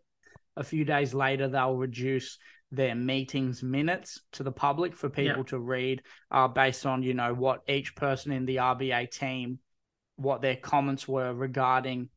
a 0.55 0.63
few 0.63 0.85
days 0.85 1.13
later 1.13 1.47
they'll 1.47 1.75
reduce 1.75 2.37
their 2.71 2.95
meetings 2.95 3.63
minutes 3.63 4.21
to 4.33 4.43
the 4.43 4.51
public 4.51 4.95
for 4.95 5.09
people 5.09 5.37
yeah. 5.37 5.43
to 5.43 5.59
read 5.59 6.01
uh, 6.31 6.47
based 6.47 6.85
on 6.85 7.01
you 7.01 7.13
know 7.13 7.33
what 7.33 7.61
each 7.69 7.95
person 7.95 8.33
in 8.33 8.45
the 8.45 8.57
RBA 8.57 9.09
team 9.09 9.59
what 10.17 10.41
their 10.41 10.55
comments 10.55 11.07
were 11.07 11.33
regarding 11.33 12.09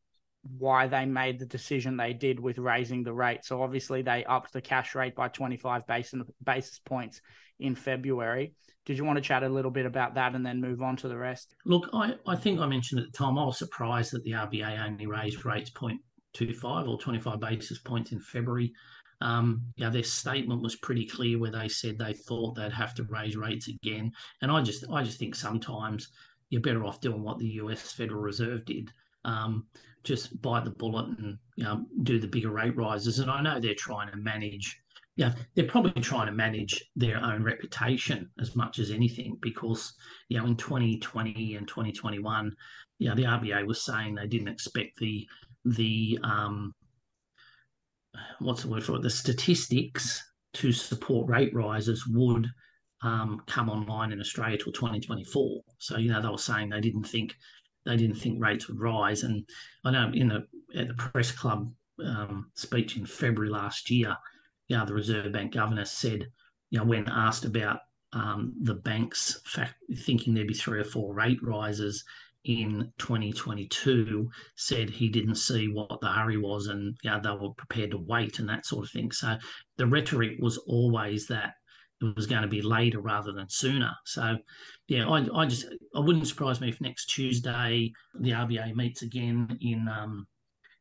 why 0.57 0.87
they 0.87 1.05
made 1.05 1.39
the 1.39 1.45
decision 1.45 1.95
they 1.95 2.13
did 2.13 2.39
with 2.39 2.57
raising 2.57 3.03
the 3.03 3.13
rate. 3.13 3.45
So 3.45 3.61
obviously 3.61 4.01
they 4.01 4.25
upped 4.25 4.53
the 4.53 4.61
cash 4.61 4.95
rate 4.95 5.15
by 5.15 5.27
25 5.27 5.85
basis, 5.85 6.21
basis 6.43 6.79
points 6.79 7.21
in 7.59 7.75
February. 7.75 8.53
Did 8.85 8.97
you 8.97 9.05
want 9.05 9.17
to 9.17 9.21
chat 9.21 9.43
a 9.43 9.49
little 9.49 9.71
bit 9.71 9.85
about 9.85 10.15
that 10.15 10.33
and 10.33 10.45
then 10.45 10.59
move 10.59 10.81
on 10.81 10.97
to 10.97 11.07
the 11.07 11.17
rest? 11.17 11.55
Look, 11.65 11.89
I, 11.93 12.15
I 12.25 12.35
think 12.35 12.59
I 12.59 12.65
mentioned 12.65 12.99
at 12.99 13.11
the 13.11 13.17
time 13.17 13.37
I 13.37 13.45
was 13.45 13.59
surprised 13.59 14.11
that 14.13 14.23
the 14.23 14.31
RBA 14.31 14.83
only 14.83 15.05
raised 15.05 15.45
rates 15.45 15.69
0.25 15.69 16.87
or 16.87 16.97
25 16.97 17.39
basis 17.39 17.79
points 17.79 18.11
in 18.11 18.19
February. 18.19 18.73
Um, 19.21 19.61
yeah, 19.75 19.89
their 19.89 20.03
statement 20.03 20.63
was 20.63 20.75
pretty 20.77 21.05
clear 21.05 21.37
where 21.37 21.51
they 21.51 21.67
said 21.67 21.97
they 21.97 22.13
thought 22.13 22.55
they'd 22.55 22.71
have 22.71 22.95
to 22.95 23.03
raise 23.03 23.37
rates 23.37 23.67
again. 23.67 24.11
And 24.41 24.51
I 24.51 24.61
just 24.63 24.83
I 24.91 25.03
just 25.03 25.19
think 25.19 25.35
sometimes 25.35 26.09
you're 26.49 26.61
better 26.61 26.83
off 26.83 27.01
doing 27.01 27.21
what 27.21 27.37
the 27.37 27.47
US 27.47 27.91
Federal 27.91 28.21
Reserve 28.21 28.65
did. 28.65 28.91
Um, 29.23 29.67
just 30.03 30.41
bite 30.41 30.65
the 30.65 30.71
bullet 30.71 31.07
and 31.19 31.37
you 31.55 31.63
know, 31.63 31.85
do 32.03 32.19
the 32.19 32.27
bigger 32.27 32.49
rate 32.49 32.75
rises. 32.75 33.19
And 33.19 33.29
I 33.29 33.41
know 33.41 33.59
they're 33.59 33.75
trying 33.75 34.09
to 34.11 34.17
manage, 34.17 34.79
yeah, 35.15 35.33
they're 35.55 35.65
probably 35.65 36.01
trying 36.01 36.27
to 36.27 36.31
manage 36.31 36.83
their 36.95 37.17
own 37.17 37.43
reputation 37.43 38.29
as 38.39 38.55
much 38.55 38.79
as 38.79 38.91
anything 38.91 39.37
because, 39.41 39.93
you 40.29 40.37
know, 40.37 40.45
in 40.45 40.55
2020 40.55 41.55
and 41.55 41.67
2021, 41.67 42.55
you 42.99 43.09
know, 43.09 43.15
the 43.15 43.23
RBA 43.23 43.65
was 43.67 43.83
saying 43.83 44.15
they 44.15 44.27
didn't 44.27 44.47
expect 44.47 44.97
the, 44.99 45.27
the, 45.65 46.17
um, 46.23 46.73
what's 48.39 48.63
the 48.63 48.69
word 48.69 48.83
for 48.83 48.95
it, 48.95 49.01
the 49.01 49.09
statistics 49.09 50.23
to 50.53 50.71
support 50.71 51.29
rate 51.29 51.53
rises 51.53 52.07
would 52.07 52.47
um, 53.03 53.41
come 53.47 53.69
online 53.69 54.11
in 54.11 54.19
Australia 54.19 54.57
till 54.57 54.71
2024. 54.71 55.61
So, 55.77 55.97
you 55.97 56.11
know, 56.11 56.21
they 56.21 56.29
were 56.29 56.37
saying 56.37 56.69
they 56.69 56.81
didn't 56.81 57.03
think 57.03 57.35
they 57.85 57.97
didn't 57.97 58.17
think 58.17 58.41
rates 58.41 58.67
would 58.67 58.79
rise. 58.79 59.23
And 59.23 59.47
I 59.83 59.91
know 59.91 60.11
in 60.13 60.27
the 60.27 60.47
at 60.79 60.87
the 60.87 60.93
press 60.93 61.31
club 61.31 61.71
um, 62.05 62.51
speech 62.55 62.95
in 62.95 63.05
February 63.05 63.51
last 63.51 63.89
year, 63.89 64.15
you 64.71 64.77
know, 64.77 64.85
the 64.85 64.93
Reserve 64.93 65.33
Bank 65.33 65.53
governor 65.53 65.83
said, 65.83 66.25
you 66.69 66.79
know, 66.79 66.85
when 66.85 67.05
asked 67.09 67.43
about 67.43 67.81
um, 68.13 68.53
the 68.61 68.75
banks 68.75 69.41
fact, 69.45 69.75
thinking 69.97 70.33
there'd 70.33 70.47
be 70.47 70.53
three 70.53 70.79
or 70.79 70.85
four 70.85 71.13
rate 71.13 71.43
rises 71.43 72.05
in 72.45 72.89
2022, 72.97 74.29
said 74.55 74.89
he 74.89 75.09
didn't 75.09 75.35
see 75.35 75.67
what 75.67 75.99
the 75.99 76.07
hurry 76.07 76.37
was 76.37 76.67
and 76.67 76.95
you 77.03 77.11
know, 77.11 77.19
they 77.21 77.31
were 77.31 77.53
prepared 77.55 77.91
to 77.91 77.97
wait 77.97 78.39
and 78.39 78.47
that 78.47 78.65
sort 78.65 78.85
of 78.85 78.91
thing. 78.91 79.11
So 79.11 79.35
the 79.75 79.87
rhetoric 79.87 80.37
was 80.39 80.57
always 80.59 81.27
that 81.27 81.55
it 82.01 82.15
was 82.15 82.25
going 82.25 82.43
to 82.43 82.47
be 82.47 82.61
later 82.61 83.01
rather 83.01 83.33
than 83.33 83.49
sooner. 83.49 83.91
So, 84.05 84.37
yeah, 84.87 85.05
I, 85.09 85.27
I 85.35 85.45
just 85.47 85.65
I 85.93 85.99
wouldn't 85.99 86.29
surprise 86.29 86.61
me 86.61 86.69
if 86.69 86.79
next 86.79 87.07
Tuesday 87.07 87.91
the 88.17 88.31
RBA 88.31 88.73
meets 88.73 89.01
again 89.01 89.57
in 89.59 89.89
um, 89.89 90.27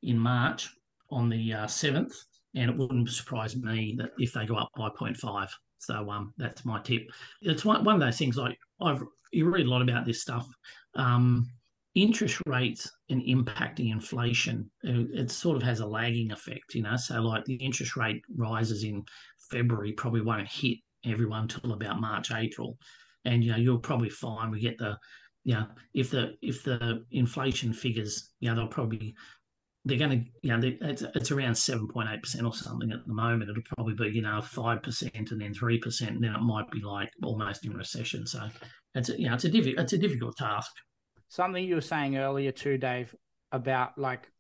in 0.01 0.17
March 0.17 0.71
on 1.11 1.29
the 1.29 1.53
uh, 1.53 1.67
seventh, 1.67 2.13
uh, 2.13 2.30
and 2.55 2.71
it 2.71 2.77
wouldn't 2.77 3.11
surprise 3.11 3.57
me 3.57 3.95
that 3.99 4.11
if 4.19 4.33
they 4.33 4.47
go 4.47 4.57
up 4.57 4.71
by 4.77 4.89
0.5. 4.89 5.49
So 5.79 6.11
um, 6.11 6.35
that's 6.37 6.65
my 6.65 6.81
tip. 6.81 7.03
It's 7.43 7.65
one, 7.65 7.85
one 7.85 7.95
of 7.95 8.01
those 8.01 8.19
things 8.19 8.37
like 8.37 8.59
I've 8.81 9.03
you 9.33 9.49
read 9.49 9.67
a 9.67 9.71
lot 9.71 9.83
about 9.83 10.07
this 10.07 10.21
stuff. 10.23 10.47
Um, 10.95 11.49
interest 11.95 12.41
rates 12.47 12.91
and 13.09 13.23
impacting 13.23 13.91
inflation, 13.91 14.71
uh, 14.87 15.05
it 15.13 15.31
sort 15.31 15.57
of 15.57 15.63
has 15.63 15.81
a 15.81 15.87
lagging 15.87 16.31
effect, 16.33 16.75
you 16.75 16.83
know. 16.83 16.97
So 16.97 17.21
like 17.21 17.45
the 17.45 17.55
interest 17.57 17.97
rate 17.97 18.23
rises 18.37 18.85
in 18.85 19.05
February 19.51 19.93
probably 19.93 20.21
won't 20.21 20.49
hit 20.49 20.79
everyone 21.05 21.49
till 21.49 21.73
about 21.73 22.01
March, 22.01 22.31
April, 22.33 22.77
and 23.25 23.43
you 23.43 23.53
know 23.53 23.59
you'll 23.59 23.79
probably 23.79 24.11
find 24.11 24.51
we 24.51 24.61
get 24.61 24.79
the, 24.79 24.97
you 25.45 25.55
know, 25.55 25.67
if 25.95 26.11
the 26.11 26.35
if 26.43 26.63
the 26.63 27.05
inflation 27.11 27.73
figures, 27.73 28.31
you 28.41 28.49
know, 28.49 28.57
they'll 28.57 28.69
probably 28.69 29.15
they're 29.85 29.99
going 29.99 30.11
to, 30.11 30.31
you 30.43 30.57
know, 30.57 30.73
it's, 30.83 31.03
it's 31.03 31.31
around 31.31 31.57
seven 31.57 31.89
point 31.89 32.09
eight 32.13 32.23
percent 32.23 32.45
or 32.45 32.53
something 32.55 32.93
at 32.93 33.07
the 33.07 33.13
moment. 33.13 33.51
It'll 33.51 33.63
probably 33.75 33.95
be 33.95 34.15
you 34.15 34.23
know 34.23 34.41
five 34.43 34.83
percent 34.83 35.31
and 35.31 35.41
then 35.41 35.55
three 35.55 35.79
percent, 35.79 36.13
and 36.13 36.25
then 36.25 36.35
it 36.35 36.43
might 36.43 36.71
be 36.71 36.81
like 36.83 37.11
almost 37.23 37.65
in 37.65 37.73
recession. 37.73 38.27
So 38.27 38.49
it's 38.95 39.09
a, 39.09 39.19
you 39.19 39.29
know 39.29 39.35
it's 39.35 39.45
a 39.45 39.49
difficult 39.49 39.81
it's 39.81 39.93
a 39.95 39.99
difficult 39.99 40.37
task. 40.37 40.71
Something 41.29 41.65
you 41.65 41.77
were 41.77 41.81
saying 41.81 42.19
earlier 42.19 42.53
too, 42.53 42.77
Dave, 42.77 43.15
about 43.53 43.97
like 43.97 44.31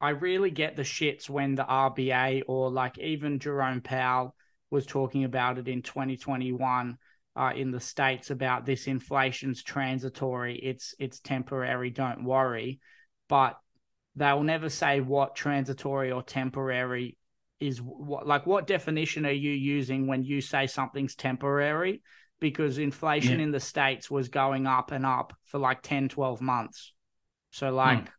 I 0.00 0.10
really 0.10 0.50
get 0.50 0.76
the 0.76 0.82
shits 0.82 1.28
when 1.28 1.56
the 1.56 1.64
RBA 1.64 2.42
or 2.46 2.70
like 2.70 2.96
even 2.98 3.38
Jerome 3.38 3.80
Powell 3.80 4.34
was 4.70 4.86
talking 4.86 5.24
about 5.24 5.58
it 5.58 5.66
in 5.66 5.82
2021 5.82 6.96
uh, 7.36 7.52
in 7.54 7.70
the 7.70 7.80
states 7.80 8.30
about 8.30 8.64
this 8.64 8.86
inflation's 8.86 9.62
transitory. 9.62 10.56
It's 10.56 10.94
it's 10.98 11.18
temporary. 11.18 11.90
Don't 11.90 12.24
worry, 12.24 12.80
but 13.28 13.58
they'll 14.16 14.42
never 14.42 14.68
say 14.68 15.00
what 15.00 15.34
transitory 15.34 16.12
or 16.12 16.22
temporary 16.22 17.16
is. 17.58 17.80
What 17.80 18.26
like 18.26 18.46
what 18.46 18.66
definition 18.66 19.26
are 19.26 19.30
you 19.30 19.52
using 19.52 20.06
when 20.06 20.24
you 20.24 20.40
say 20.40 20.66
something's 20.66 21.14
temporary? 21.14 22.02
Because 22.40 22.78
inflation 22.78 23.38
yeah. 23.38 23.44
in 23.44 23.50
the 23.50 23.60
states 23.60 24.10
was 24.10 24.28
going 24.28 24.66
up 24.66 24.92
and 24.92 25.04
up 25.04 25.34
for 25.44 25.58
like 25.58 25.82
10, 25.82 26.08
12 26.08 26.40
months. 26.40 26.92
So 27.50 27.70
like. 27.70 28.00
Hmm 28.00 28.14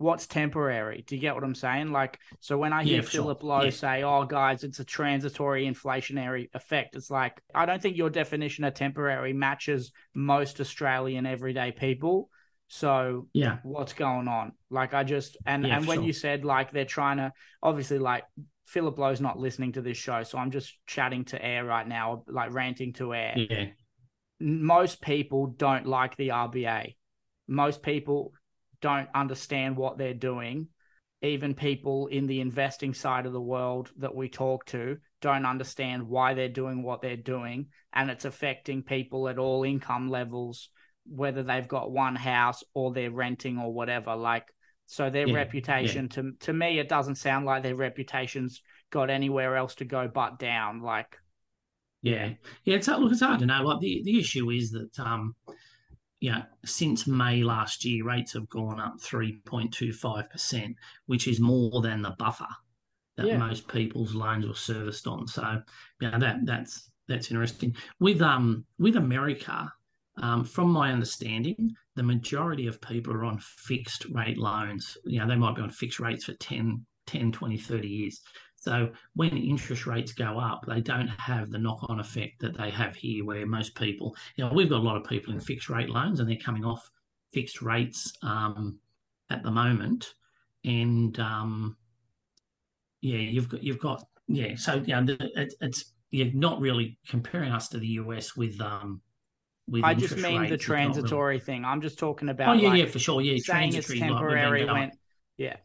what's 0.00 0.26
temporary. 0.26 1.04
Do 1.06 1.14
you 1.14 1.20
get 1.20 1.34
what 1.34 1.44
I'm 1.44 1.54
saying? 1.54 1.92
Like, 1.92 2.18
so 2.40 2.56
when 2.56 2.72
I 2.72 2.84
hear 2.84 2.96
yeah, 2.96 3.02
Philip 3.02 3.42
sure. 3.42 3.48
Lowe 3.48 3.64
yeah. 3.64 3.70
say, 3.70 4.02
"Oh, 4.02 4.24
guys, 4.24 4.64
it's 4.64 4.80
a 4.80 4.84
transitory 4.84 5.66
inflationary 5.66 6.48
effect," 6.54 6.96
it's 6.96 7.10
like 7.10 7.40
I 7.54 7.66
don't 7.66 7.80
think 7.80 7.96
your 7.96 8.10
definition 8.10 8.64
of 8.64 8.74
temporary 8.74 9.34
matches 9.34 9.92
most 10.14 10.60
Australian 10.60 11.26
everyday 11.26 11.70
people. 11.70 12.30
So 12.72 13.26
yeah, 13.32 13.58
what's 13.64 13.94
going 13.94 14.28
on? 14.28 14.52
Like, 14.70 14.94
I 14.94 15.02
just 15.02 15.36
and 15.44 15.66
yeah, 15.66 15.76
and 15.76 15.88
when 15.88 15.98
sure. 15.98 16.06
you 16.06 16.12
said 16.12 16.44
like 16.44 16.70
they're 16.70 16.84
trying 16.84 17.16
to 17.16 17.32
obviously 17.60 17.98
like 17.98 18.22
Philip 18.64 18.96
Lowe's 18.96 19.20
not 19.20 19.40
listening 19.40 19.72
to 19.72 19.82
this 19.82 19.96
show, 19.96 20.22
so 20.22 20.38
I'm 20.38 20.52
just 20.52 20.72
chatting 20.86 21.24
to 21.26 21.44
air 21.44 21.64
right 21.64 21.86
now, 21.86 22.22
like 22.28 22.52
ranting 22.52 22.92
to 22.94 23.12
air. 23.12 23.34
Yeah. 23.36 23.66
Most 24.38 25.02
people 25.02 25.48
don't 25.48 25.84
like 25.84 26.16
the 26.16 26.28
RBA. 26.28 26.94
Most 27.48 27.82
people 27.82 28.32
don't 28.80 29.08
understand 29.16 29.76
what 29.76 29.98
they're 29.98 30.14
doing. 30.14 30.68
even 31.22 31.54
people 31.54 32.06
in 32.06 32.26
the 32.26 32.40
investing 32.40 32.94
side 32.94 33.26
of 33.26 33.32
the 33.32 33.40
world 33.40 33.90
that 33.98 34.14
we 34.14 34.28
talk 34.28 34.64
to 34.66 34.96
don't 35.20 35.44
understand 35.44 36.02
why 36.02 36.34
they're 36.34 36.48
doing 36.48 36.82
what 36.82 37.02
they're 37.02 37.16
doing 37.16 37.66
and 37.92 38.10
it's 38.10 38.24
affecting 38.24 38.82
people 38.82 39.28
at 39.28 39.38
all 39.38 39.64
income 39.64 40.08
levels 40.08 40.70
whether 41.10 41.42
they've 41.42 41.68
got 41.68 41.90
one 41.90 42.16
house 42.16 42.62
or 42.74 42.92
they're 42.92 43.10
renting 43.10 43.58
or 43.58 43.72
whatever 43.72 44.14
like 44.14 44.46
so 44.86 45.10
their 45.10 45.28
yeah, 45.28 45.34
reputation 45.34 46.08
yeah. 46.10 46.22
to 46.22 46.32
to 46.40 46.52
me 46.52 46.78
it 46.78 46.88
doesn't 46.88 47.16
sound 47.16 47.46
like 47.46 47.62
their 47.62 47.76
reputation's 47.76 48.62
got 48.90 49.10
anywhere 49.10 49.56
else 49.56 49.74
to 49.74 49.84
go 49.84 50.08
but 50.08 50.38
down 50.38 50.82
like 50.82 51.16
yeah 52.02 52.30
yeah 52.64 52.76
it's 52.76 52.88
look 52.88 53.12
it's 53.12 53.20
hard 53.20 53.38
to 53.40 53.46
know 53.46 53.62
like 53.62 53.80
the 53.80 54.02
the 54.04 54.18
issue 54.18 54.50
is 54.50 54.70
that 54.70 54.98
um 54.98 55.34
yeah, 56.20 56.42
since 56.66 57.06
May 57.06 57.42
last 57.42 57.84
year, 57.84 58.04
rates 58.04 58.34
have 58.34 58.48
gone 58.50 58.78
up 58.78 59.00
3.25%, 59.00 60.74
which 61.06 61.26
is 61.26 61.40
more 61.40 61.80
than 61.80 62.02
the 62.02 62.14
buffer 62.18 62.46
that 63.16 63.26
yeah. 63.26 63.38
most 63.38 63.66
people's 63.68 64.14
loans 64.14 64.46
were 64.46 64.54
serviced 64.54 65.06
on. 65.06 65.26
So, 65.26 65.62
yeah, 66.00 66.18
that 66.18 66.44
that's 66.44 66.90
that's 67.08 67.30
interesting. 67.30 67.74
With 67.98 68.20
um 68.20 68.64
with 68.78 68.96
America, 68.96 69.72
um, 70.16 70.44
from 70.44 70.70
my 70.70 70.92
understanding, 70.92 71.74
the 71.96 72.02
majority 72.02 72.66
of 72.66 72.80
people 72.80 73.12
are 73.14 73.24
on 73.24 73.38
fixed 73.38 74.06
rate 74.06 74.38
loans. 74.38 74.96
You 75.04 75.20
know, 75.20 75.28
they 75.28 75.36
might 75.36 75.56
be 75.56 75.62
on 75.62 75.70
fixed 75.70 76.00
rates 76.00 76.24
for 76.24 76.34
10, 76.34 76.84
10 77.06 77.32
20, 77.32 77.56
30 77.56 77.88
years. 77.88 78.20
So 78.56 78.90
when 79.14 79.36
interest 79.36 79.86
rates 79.86 80.12
go 80.12 80.38
up, 80.38 80.64
they 80.66 80.82
don't 80.82 81.08
have 81.08 81.50
the 81.50 81.58
knock-on 81.58 81.98
effect 81.98 82.40
that 82.40 82.56
they 82.56 82.68
have 82.70 82.94
here, 82.94 83.24
where 83.24 83.46
most 83.46 83.74
people, 83.74 84.14
you 84.36 84.44
know, 84.44 84.52
we've 84.52 84.68
got 84.68 84.80
a 84.80 84.82
lot 84.82 84.98
of 84.98 85.04
people 85.04 85.32
in 85.32 85.40
fixed 85.40 85.70
rate 85.70 85.88
loans, 85.88 86.20
and 86.20 86.28
they're 86.28 86.36
coming 86.36 86.64
off 86.64 86.90
fixed 87.32 87.62
rates 87.62 88.12
um, 88.22 88.78
at 89.30 89.42
the 89.42 89.50
moment, 89.50 90.14
and 90.64 91.18
um, 91.20 91.76
yeah, 93.00 93.16
you've 93.16 93.48
got 93.48 93.62
you've 93.62 93.78
got 93.78 94.04
yeah, 94.28 94.54
so 94.56 94.82
yeah, 94.84 95.02
it, 95.08 95.54
it's 95.62 95.92
you're 96.10 96.32
not 96.32 96.60
really 96.60 96.98
comparing 97.08 97.52
us 97.52 97.68
to 97.68 97.78
the 97.78 97.86
US 97.86 98.36
with 98.36 98.60
um 98.60 99.00
I 99.82 99.94
just 99.94 100.16
mean 100.16 100.48
the 100.48 100.56
transitory 100.56 101.34
really... 101.34 101.44
thing. 101.44 101.64
I'm 101.64 101.80
just 101.80 101.98
talking 101.98 102.28
about. 102.28 102.48
Oh 102.48 102.52
yeah, 102.60 102.68
like, 102.70 102.78
yeah, 102.78 102.86
for 102.86 102.98
sure. 102.98 103.20
Yeah, 103.20 103.38
transitory. 103.44 103.98
temporary. 103.98 104.64
Like, 104.64 104.74
when, 104.74 104.90
yeah, 105.36 105.56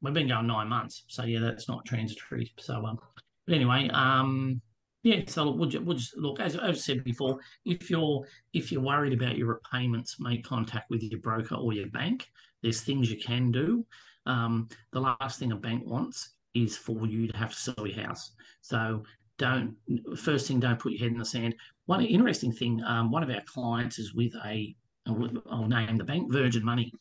we've 0.00 0.14
been 0.14 0.28
going 0.28 0.46
nine 0.46 0.68
months, 0.68 1.04
so 1.08 1.24
yeah, 1.24 1.40
that's 1.40 1.68
not 1.68 1.84
transitory. 1.84 2.52
So 2.58 2.84
um, 2.84 2.98
but 3.46 3.54
anyway, 3.54 3.88
um, 3.92 4.60
yeah. 5.02 5.22
So 5.26 5.50
we'll 5.50 5.68
just, 5.68 5.84
we'll 5.84 5.96
just 5.96 6.16
look 6.16 6.40
as 6.40 6.56
I've 6.56 6.78
said 6.78 7.04
before. 7.04 7.38
If 7.64 7.90
you're 7.90 8.24
if 8.52 8.72
you're 8.72 8.82
worried 8.82 9.12
about 9.12 9.36
your 9.36 9.48
repayments, 9.48 10.18
make 10.20 10.44
contact 10.44 10.90
with 10.90 11.02
your 11.02 11.20
broker 11.20 11.54
or 11.54 11.72
your 11.72 11.88
bank. 11.88 12.26
There's 12.62 12.80
things 12.80 13.10
you 13.10 13.18
can 13.18 13.52
do. 13.52 13.84
Um, 14.26 14.68
the 14.92 15.00
last 15.00 15.38
thing 15.38 15.52
a 15.52 15.56
bank 15.56 15.86
wants 15.86 16.34
is 16.54 16.76
for 16.76 17.06
you 17.06 17.28
to 17.28 17.36
have 17.36 17.50
to 17.50 17.56
sell 17.56 17.86
your 17.86 18.04
house. 18.04 18.32
So 18.60 19.04
don't 19.38 19.76
first 20.16 20.48
thing, 20.48 20.60
don't 20.60 20.78
put 20.78 20.92
your 20.92 21.00
head 21.00 21.12
in 21.12 21.18
the 21.18 21.24
sand. 21.24 21.54
One 21.88 22.04
interesting 22.04 22.52
thing, 22.52 22.82
um, 22.84 23.10
one 23.10 23.22
of 23.22 23.30
our 23.30 23.40
clients 23.46 23.98
is 23.98 24.12
with 24.12 24.34
a 24.44 24.76
I'll 25.06 25.66
name 25.66 25.96
the 25.96 26.04
bank 26.04 26.30
Virgin 26.30 26.62
Money 26.62 26.92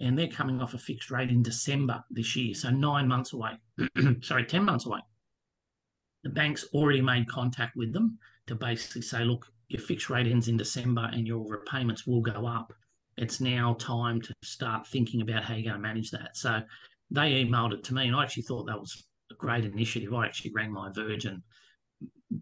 and 0.00 0.18
they're 0.18 0.28
coming 0.28 0.60
off 0.60 0.74
a 0.74 0.78
fixed 0.78 1.10
rate 1.10 1.30
in 1.30 1.42
December 1.42 2.04
this 2.10 2.36
year, 2.36 2.54
so 2.54 2.68
nine 2.68 3.08
months 3.08 3.32
away. 3.32 3.52
Sorry, 4.20 4.44
10 4.44 4.62
months 4.62 4.84
away. 4.84 4.98
The 6.24 6.28
bank's 6.28 6.66
already 6.74 7.00
made 7.00 7.26
contact 7.26 7.74
with 7.74 7.94
them 7.94 8.18
to 8.46 8.54
basically 8.54 9.00
say, 9.00 9.24
look, 9.24 9.46
your 9.68 9.80
fixed 9.80 10.10
rate 10.10 10.26
ends 10.26 10.48
in 10.48 10.58
December 10.58 11.08
and 11.14 11.26
your 11.26 11.48
repayments 11.48 12.06
will 12.06 12.20
go 12.20 12.46
up. 12.46 12.70
It's 13.16 13.40
now 13.40 13.76
time 13.80 14.20
to 14.20 14.34
start 14.42 14.86
thinking 14.86 15.22
about 15.22 15.44
how 15.44 15.54
you're 15.54 15.72
going 15.72 15.82
to 15.82 15.88
manage 15.88 16.10
that. 16.10 16.36
So 16.36 16.60
they 17.10 17.42
emailed 17.42 17.72
it 17.72 17.82
to 17.84 17.94
me, 17.94 18.08
and 18.08 18.16
I 18.16 18.24
actually 18.24 18.42
thought 18.42 18.66
that 18.66 18.78
was 18.78 19.06
a 19.30 19.34
great 19.36 19.64
initiative. 19.64 20.12
I 20.12 20.26
actually 20.26 20.52
rang 20.52 20.70
my 20.70 20.90
Virgin 20.90 21.42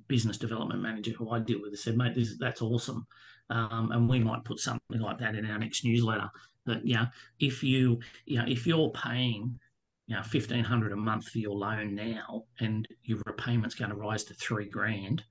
business 0.08 0.38
development 0.38 0.82
manager 0.82 1.12
who 1.12 1.30
I 1.30 1.40
deal 1.40 1.60
with 1.60 1.78
said, 1.78 1.96
mate, 1.96 2.14
this, 2.14 2.36
that's 2.38 2.62
awesome. 2.62 3.06
Um, 3.50 3.90
and 3.92 4.08
we 4.08 4.18
might 4.18 4.44
put 4.44 4.60
something 4.60 5.00
like 5.00 5.18
that 5.18 5.34
in 5.34 5.50
our 5.50 5.58
next 5.58 5.84
newsletter 5.84 6.30
that 6.66 6.86
you 6.86 6.94
know 6.94 7.06
if 7.40 7.62
you 7.62 7.98
you 8.24 8.38
know 8.38 8.44
if 8.46 8.66
you're 8.66 8.90
paying 8.90 9.58
you 10.06 10.16
know 10.16 10.22
fifteen 10.22 10.64
hundred 10.64 10.92
a 10.92 10.96
month 10.96 11.28
for 11.28 11.38
your 11.38 11.54
loan 11.54 11.94
now 11.94 12.44
and 12.60 12.86
your 13.02 13.18
repayment's 13.26 13.74
going 13.74 13.90
to 13.90 13.96
rise 13.96 14.24
to 14.24 14.34
three 14.34 14.68
grand, 14.68 15.22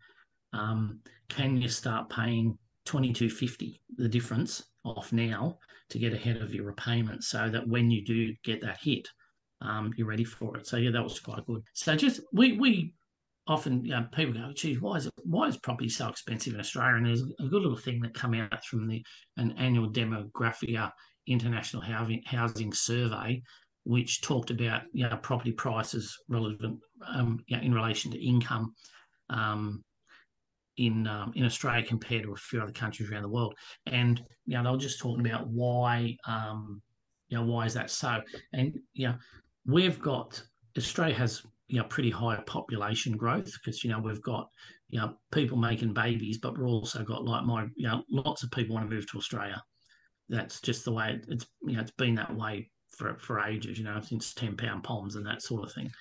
um, 0.54 1.00
can 1.30 1.60
you 1.60 1.70
start 1.70 2.10
paying 2.10 2.58
twenty 2.86 3.14
two 3.14 3.30
fifty 3.30 3.82
the 3.98 4.10
difference 4.10 4.64
off 4.84 5.14
now 5.14 5.58
to 5.90 6.00
get 6.00 6.14
ahead 6.14 6.38
of 6.38 6.54
your 6.54 6.66
repayment 6.66 7.24
so 7.24 7.50
that 7.50 7.68
when 7.68 7.92
you 7.92 8.04
do 8.04 8.34
get 8.44 8.62
that 8.62 8.80
hit, 8.82 9.08
um, 9.62 9.94
you're 9.98 10.08
ready 10.08 10.24
for 10.24 10.58
it. 10.58 10.66
So 10.66 10.78
yeah, 10.78 10.92
that 10.92 11.04
was 11.04 11.20
quite 11.20 11.46
good. 11.46 11.64
So 11.74 11.96
just 11.96 12.22
we 12.34 12.54
we 12.54 12.94
often 13.52 13.86
you 13.86 13.92
know, 13.92 14.08
people 14.14 14.34
go, 14.34 14.52
geez, 14.54 14.82
why 14.82 14.96
is 14.96 15.06
it 15.06 15.14
why 15.24 15.48
is 15.48 15.58
property 15.58 15.90
so 15.90 16.08
expensive 16.08 16.54
in 16.54 16.60
Australia? 16.60 16.96
And 16.96 17.06
there's 17.06 17.22
a 17.22 17.48
good 17.48 17.62
little 17.62 17.78
thing 17.78 18.02
that 18.02 18.16
came 18.16 18.34
out 18.34 18.66
from 18.66 18.88
the 18.88 19.04
an 19.38 19.54
annual 19.58 19.90
demographia 19.90 20.92
International 21.28 21.82
Housing, 21.82 22.24
Housing 22.26 22.74
Survey, 22.74 23.42
which 23.84 24.22
talked 24.22 24.52
about 24.52 24.84
you 24.94 25.08
know, 25.08 25.18
property 25.18 25.52
prices 25.52 26.18
relevant 26.30 26.80
um, 27.08 27.40
you 27.48 27.58
know, 27.58 27.64
in 27.64 27.74
relation 27.74 28.12
to 28.12 28.26
income 28.26 28.74
um, 29.30 29.84
in 30.78 31.08
um, 31.08 31.34
in 31.36 31.46
Australia 31.46 31.86
compared 31.86 32.24
to 32.24 32.34
a 32.34 32.38
few 32.38 32.62
other 32.62 32.72
countries 32.72 33.12
around 33.12 33.24
the 33.24 33.30
world. 33.30 33.56
And 33.86 34.24
you 34.46 34.56
know, 34.56 34.64
they 34.64 34.72
were 34.72 34.78
just 34.78 35.00
talking 35.00 35.26
about 35.26 35.48
why 35.48 36.16
um, 36.26 36.82
you 37.30 37.38
know 37.38 37.46
why 37.46 37.66
is 37.66 37.74
that 37.74 37.92
so? 37.92 38.22
And 38.54 38.80
you 38.94 39.10
know, 39.10 39.16
we've 39.66 40.00
got 40.00 40.42
Australia 40.78 41.16
has 41.16 41.44
you 41.72 41.80
know 41.80 41.86
pretty 41.86 42.10
high 42.10 42.38
population 42.46 43.18
growth 43.18 43.52
because 43.54 43.84
you 43.84 43.90
know 43.90 44.00
we've 44.00 44.22
got 44.22 44.48
you 44.90 45.00
know 45.00 45.14
people 45.32 45.58
making 45.58 45.94
babies, 45.94 46.38
but 46.38 46.58
we've 46.58 46.68
also 46.68 47.04
got 47.04 47.26
like 47.26 47.46
my 47.46 47.68
you 47.76 47.88
know 47.88 48.04
lots 48.10 48.44
of 48.44 48.52
people 48.52 48.76
want 48.76 48.90
to 48.90 48.96
move 48.96 49.10
to 49.10 49.18
Australia 49.18 49.62
that's 50.32 50.62
just 50.62 50.86
the 50.86 50.92
way 50.92 51.20
it's 51.28 51.46
you 51.62 51.74
know 51.74 51.82
it's 51.82 51.92
been 51.92 52.16
that 52.16 52.36
way 52.36 52.70
for 52.90 53.16
for 53.20 53.42
ages. 53.42 53.78
You 53.78 53.84
know, 53.84 54.00
since 54.02 54.34
ten 54.34 54.56
pound 54.56 54.84
Poms 54.84 55.16
and 55.16 55.26
that 55.26 55.44
sort 55.44 55.64
of 55.64 55.74
thing. 55.74 55.92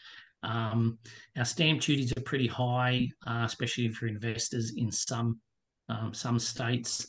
Um, 0.42 0.98
our 1.36 1.44
stamp 1.44 1.82
duties 1.82 2.12
are 2.16 2.22
pretty 2.22 2.46
high, 2.46 3.08
uh, 3.26 3.42
especially 3.44 3.88
for 3.90 4.06
investors 4.06 4.72
in 4.76 4.90
some 4.90 5.38
um, 5.90 6.14
some 6.14 6.38
states. 6.38 7.06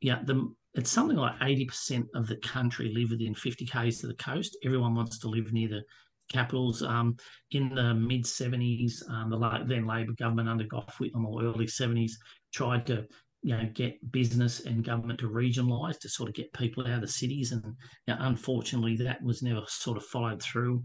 Yeah, 0.00 0.20
the 0.24 0.52
it's 0.74 0.90
something 0.90 1.16
like 1.16 1.36
eighty 1.42 1.64
percent 1.64 2.06
of 2.14 2.26
the 2.26 2.36
country 2.36 2.92
live 2.92 3.10
within 3.10 3.34
fifty 3.34 3.64
k's 3.64 4.00
to 4.00 4.08
the 4.08 4.14
coast. 4.14 4.58
Everyone 4.64 4.94
wants 4.94 5.18
to 5.20 5.28
live 5.28 5.52
near 5.52 5.68
the 5.68 5.82
capitals. 6.28 6.82
Um, 6.82 7.16
in 7.52 7.74
the 7.74 7.94
mid 7.94 8.26
seventies, 8.26 9.02
um, 9.08 9.30
the 9.30 9.64
then 9.66 9.86
Labor 9.86 10.12
government 10.12 10.48
under 10.48 10.64
Gough 10.64 10.98
Whitlam 10.98 11.26
or 11.26 11.42
early 11.42 11.66
seventies 11.66 12.18
tried 12.52 12.86
to 12.86 13.06
you 13.42 13.56
know 13.56 13.68
get 13.74 14.10
business 14.10 14.60
and 14.66 14.84
government 14.84 15.20
to 15.20 15.28
regionalise 15.28 15.98
to 16.00 16.08
sort 16.08 16.28
of 16.28 16.34
get 16.34 16.52
people 16.52 16.86
out 16.86 16.94
of 16.94 17.00
the 17.00 17.08
cities, 17.08 17.52
and 17.52 17.62
you 17.64 18.14
know, 18.14 18.16
unfortunately 18.20 18.96
that 18.96 19.22
was 19.22 19.42
never 19.42 19.62
sort 19.66 19.96
of 19.96 20.04
followed 20.04 20.42
through. 20.42 20.82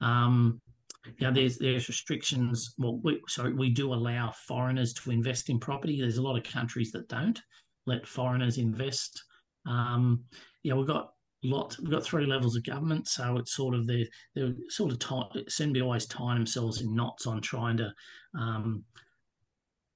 Um, 0.00 0.60
you 1.06 1.26
know, 1.26 1.32
there's 1.32 1.58
there's 1.58 1.88
restrictions. 1.88 2.74
Well, 2.78 3.00
we, 3.02 3.20
sorry, 3.28 3.54
we 3.54 3.70
do 3.70 3.94
allow 3.94 4.32
foreigners 4.46 4.92
to 4.94 5.10
invest 5.10 5.48
in 5.48 5.58
property. 5.58 6.00
There's 6.00 6.18
a 6.18 6.22
lot 6.22 6.36
of 6.36 6.44
countries 6.44 6.92
that 6.92 7.08
don't 7.08 7.40
let 7.86 8.06
foreigners 8.06 8.58
invest. 8.58 9.22
Um, 9.66 10.24
yeah, 10.62 10.74
we've 10.74 10.86
got 10.86 11.12
lots. 11.42 11.78
We've 11.78 11.90
got 11.90 12.04
three 12.04 12.26
levels 12.26 12.56
of 12.56 12.64
government, 12.64 13.08
so 13.08 13.36
it's 13.36 13.54
sort 13.54 13.74
of 13.74 13.86
they 13.86 14.08
they're 14.34 14.52
sort 14.68 14.92
of 14.92 14.98
tie, 14.98 15.24
seem 15.48 15.68
to 15.68 15.74
be 15.74 15.82
always 15.82 16.06
tying 16.06 16.38
themselves 16.38 16.80
in 16.80 16.94
knots 16.94 17.26
on 17.26 17.40
trying 17.40 17.76
to 17.78 17.92
um, 18.38 18.84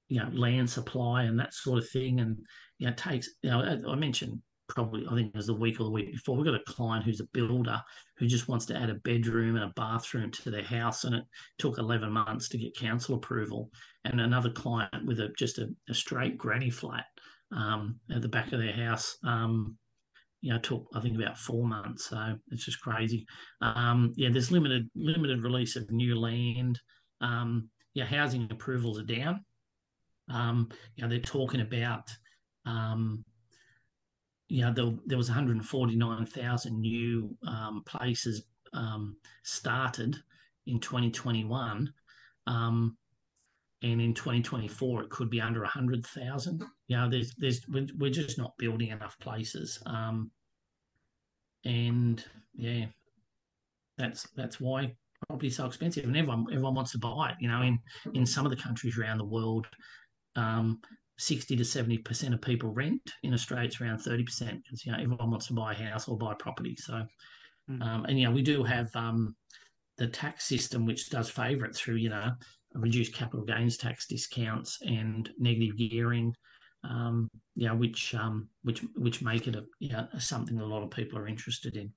you 0.07 0.19
know 0.19 0.29
land 0.33 0.69
supply 0.69 1.23
and 1.23 1.39
that 1.39 1.53
sort 1.53 1.79
of 1.79 1.89
thing 1.89 2.19
and 2.19 2.37
you 2.77 2.87
know 2.87 2.93
takes 2.93 3.29
you 3.41 3.49
know 3.49 3.81
I 3.87 3.95
mentioned 3.95 4.41
probably 4.67 5.05
I 5.09 5.15
think 5.15 5.29
it 5.29 5.37
was 5.37 5.47
the 5.47 5.53
week 5.53 5.79
or 5.79 5.83
the 5.83 5.91
week 5.91 6.11
before 6.11 6.35
We've 6.35 6.45
got 6.45 6.55
a 6.55 6.71
client 6.71 7.05
who's 7.05 7.19
a 7.19 7.27
builder 7.33 7.81
who 8.17 8.27
just 8.27 8.47
wants 8.47 8.65
to 8.67 8.75
add 8.75 8.89
a 8.89 8.95
bedroom 8.95 9.55
and 9.55 9.65
a 9.65 9.73
bathroom 9.75 10.31
to 10.31 10.49
their 10.49 10.63
house 10.63 11.03
and 11.03 11.15
it 11.15 11.23
took 11.59 11.77
11 11.77 12.11
months 12.11 12.49
to 12.49 12.57
get 12.57 12.75
council 12.75 13.15
approval 13.15 13.69
and 14.05 14.19
another 14.19 14.49
client 14.49 15.05
with 15.05 15.19
a 15.19 15.29
just 15.37 15.59
a, 15.59 15.69
a 15.89 15.93
straight 15.93 16.37
granny 16.37 16.69
flat 16.69 17.05
um, 17.51 17.99
at 18.13 18.21
the 18.21 18.27
back 18.27 18.51
of 18.51 18.59
their 18.59 18.73
house 18.73 19.17
um, 19.23 19.77
you 20.45 20.53
know 20.53 20.59
took 20.59 20.85
I 20.93 20.99
think 21.01 21.15
about 21.17 21.37
four 21.37 21.65
months 21.65 22.09
so 22.09 22.35
it's 22.51 22.65
just 22.65 22.81
crazy 22.81 23.25
um, 23.61 24.13
yeah 24.15 24.29
there's 24.31 24.51
limited 24.51 24.89
limited 24.95 25.43
release 25.43 25.75
of 25.75 25.89
new 25.91 26.19
land 26.19 26.79
um, 27.21 27.69
yeah 27.93 28.05
housing 28.05 28.47
approvals 28.51 28.99
are 28.99 29.03
down 29.03 29.43
um, 30.29 30.69
you 30.95 31.03
know, 31.03 31.09
they're 31.09 31.19
talking 31.19 31.61
about, 31.61 32.09
um, 32.65 33.23
you 34.47 34.61
know, 34.61 34.73
there, 34.73 34.91
there 35.05 35.17
was 35.17 35.29
149,000 35.29 36.79
new 36.79 37.35
um, 37.47 37.83
places 37.85 38.43
um, 38.73 39.15
started 39.43 40.15
in 40.67 40.79
2021. 40.79 41.91
Um, 42.47 42.97
and 43.81 44.01
in 44.01 44.13
2024, 44.13 45.03
it 45.03 45.09
could 45.09 45.29
be 45.29 45.41
under 45.41 45.61
100,000. 45.61 46.63
You 46.87 46.97
know, 46.97 47.09
there's, 47.09 47.35
there's, 47.37 47.61
we're 47.67 48.09
just 48.09 48.37
not 48.37 48.57
building 48.57 48.89
enough 48.89 49.17
places. 49.19 49.81
Um, 49.85 50.31
and 51.65 52.23
yeah, 52.53 52.85
that's 53.97 54.27
that's 54.35 54.59
why 54.59 54.95
property's 55.27 55.57
so 55.57 55.65
expensive, 55.65 56.05
and 56.05 56.15
everyone 56.15 56.45
everyone 56.51 56.75
wants 56.75 56.91
to 56.91 56.99
buy 56.99 57.29
it. 57.31 57.35
You 57.39 57.49
know, 57.49 57.61
in 57.61 57.79
in 58.13 58.25
some 58.25 58.45
of 58.45 58.51
the 58.51 58.61
countries 58.61 58.97
around 58.97 59.17
the 59.17 59.25
world, 59.25 59.67
um, 60.35 60.79
sixty 61.17 61.55
to 61.55 61.65
seventy 61.65 61.97
percent 61.97 62.33
of 62.33 62.41
people 62.41 62.69
rent. 62.71 63.13
In 63.23 63.33
Australia, 63.33 63.67
it's 63.67 63.81
around 63.81 63.99
thirty 63.99 64.23
percent 64.23 64.61
because 64.63 64.85
you 64.85 64.91
know 64.91 64.99
everyone 64.99 65.31
wants 65.31 65.47
to 65.47 65.53
buy 65.53 65.73
a 65.73 65.75
house 65.75 66.07
or 66.07 66.17
buy 66.17 66.33
property. 66.35 66.75
So, 66.77 67.05
mm. 67.69 67.81
um, 67.81 68.05
and 68.05 68.19
you 68.19 68.25
know 68.25 68.31
we 68.31 68.43
do 68.43 68.63
have 68.63 68.95
um, 68.95 69.35
the 69.97 70.07
tax 70.07 70.45
system 70.45 70.85
which 70.85 71.09
does 71.09 71.29
favour 71.29 71.65
it 71.65 71.75
through 71.75 71.95
you 71.95 72.09
know 72.09 72.31
reduced 72.75 73.13
capital 73.13 73.45
gains 73.45 73.77
tax 73.77 74.07
discounts 74.07 74.79
and 74.85 75.29
negative 75.39 75.77
gearing. 75.77 76.33
Um, 76.89 77.29
yeah, 77.55 77.71
which 77.71 78.13
um, 78.15 78.49
which 78.63 78.83
which 78.95 79.21
make 79.21 79.47
it 79.47 79.55
a 79.55 79.63
yeah 79.79 80.05
something 80.19 80.59
a 80.59 80.65
lot 80.65 80.83
of 80.83 80.91
people 80.91 81.17
are 81.17 81.27
interested 81.27 81.77
in. 81.77 81.91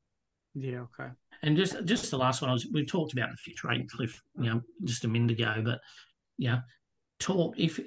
Yeah. 0.54 0.82
Okay. 0.82 1.10
And 1.42 1.56
just 1.56 1.84
just 1.84 2.10
the 2.10 2.18
last 2.18 2.42
one, 2.42 2.50
I 2.50 2.52
was, 2.52 2.66
we 2.72 2.84
talked 2.84 3.12
about 3.12 3.30
the 3.30 3.36
fixed 3.36 3.64
rate 3.64 3.88
cliff, 3.90 4.20
you 4.38 4.50
know, 4.50 4.60
just 4.84 5.04
a 5.04 5.08
minute 5.08 5.32
ago. 5.32 5.62
But 5.64 5.80
yeah, 6.36 6.60
talk 7.20 7.58
if 7.58 7.78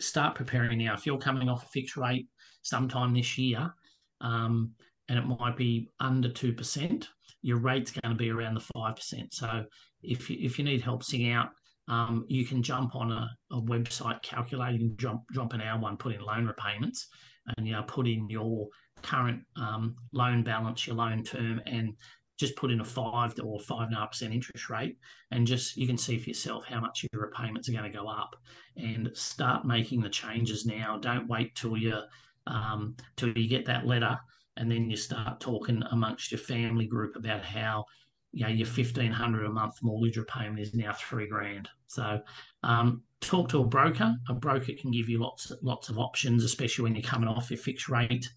start 0.00 0.34
preparing 0.34 0.78
now. 0.78 0.94
If 0.94 1.06
you're 1.06 1.18
coming 1.18 1.48
off 1.48 1.64
a 1.64 1.68
fixed 1.68 1.96
rate 1.96 2.28
sometime 2.62 3.14
this 3.14 3.38
year, 3.38 3.72
um, 4.20 4.72
and 5.08 5.18
it 5.18 5.26
might 5.26 5.56
be 5.56 5.90
under 6.00 6.28
two 6.28 6.52
percent, 6.52 7.08
your 7.42 7.58
rate's 7.58 7.90
going 7.90 8.12
to 8.12 8.18
be 8.18 8.30
around 8.30 8.54
the 8.54 8.66
five 8.74 8.96
percent. 8.96 9.32
So 9.32 9.64
if 10.02 10.28
you, 10.28 10.36
if 10.40 10.58
you 10.58 10.64
need 10.64 10.82
help 10.82 11.02
seeing 11.02 11.32
out, 11.32 11.50
um, 11.88 12.24
you 12.28 12.44
can 12.44 12.62
jump 12.62 12.94
on 12.94 13.10
a, 13.10 13.30
a 13.50 13.60
website 13.60 14.22
calculating, 14.22 14.94
jump 14.96 15.22
jump 15.32 15.54
an 15.54 15.62
hour 15.62 15.80
one, 15.80 15.96
put 15.96 16.14
in 16.14 16.20
loan 16.20 16.46
repayments, 16.46 17.08
and 17.56 17.66
you 17.66 17.72
know 17.72 17.82
put 17.82 18.06
in 18.06 18.28
your 18.28 18.68
current 19.02 19.42
um, 19.56 19.96
loan 20.12 20.42
balance, 20.42 20.86
your 20.86 20.96
loan 20.96 21.24
term, 21.24 21.60
and 21.66 21.94
just 22.38 22.56
put 22.56 22.70
in 22.70 22.80
a 22.80 22.84
five 22.84 23.34
or 23.42 23.58
five 23.58 23.88
and 23.88 23.96
a 23.96 24.00
half 24.00 24.12
percent 24.12 24.34
interest 24.34 24.68
rate, 24.68 24.98
and 25.30 25.46
just 25.46 25.76
you 25.76 25.86
can 25.86 25.98
see 25.98 26.18
for 26.18 26.28
yourself 26.28 26.64
how 26.66 26.80
much 26.80 27.04
your 27.10 27.22
repayments 27.22 27.68
are 27.68 27.72
going 27.72 27.90
to 27.90 27.98
go 27.98 28.06
up, 28.06 28.36
and 28.76 29.10
start 29.14 29.64
making 29.64 30.02
the 30.02 30.10
changes 30.10 30.66
now. 30.66 30.98
Don't 30.98 31.28
wait 31.28 31.54
till 31.54 31.76
you 31.76 31.98
um, 32.46 32.96
till 33.16 33.30
you 33.30 33.48
get 33.48 33.64
that 33.64 33.86
letter, 33.86 34.18
and 34.58 34.70
then 34.70 34.90
you 34.90 34.96
start 34.96 35.40
talking 35.40 35.82
amongst 35.90 36.30
your 36.30 36.38
family 36.38 36.86
group 36.86 37.16
about 37.16 37.42
how 37.42 37.86
you 38.32 38.44
know 38.44 38.50
your 38.50 38.66
fifteen 38.66 39.12
hundred 39.12 39.46
a 39.46 39.50
month 39.50 39.82
mortgage 39.82 40.16
repayment 40.16 40.60
is 40.60 40.74
now 40.74 40.92
three 40.92 41.26
grand. 41.26 41.68
So 41.86 42.20
um, 42.62 43.02
talk 43.20 43.48
to 43.50 43.60
a 43.60 43.64
broker. 43.64 44.14
A 44.28 44.34
broker 44.34 44.72
can 44.78 44.90
give 44.90 45.08
you 45.08 45.18
lots 45.18 45.52
lots 45.62 45.88
of 45.88 45.98
options, 45.98 46.44
especially 46.44 46.84
when 46.84 46.94
you're 46.94 47.02
coming 47.02 47.28
off 47.28 47.50
your 47.50 47.58
fixed 47.58 47.88
rate. 47.88 48.28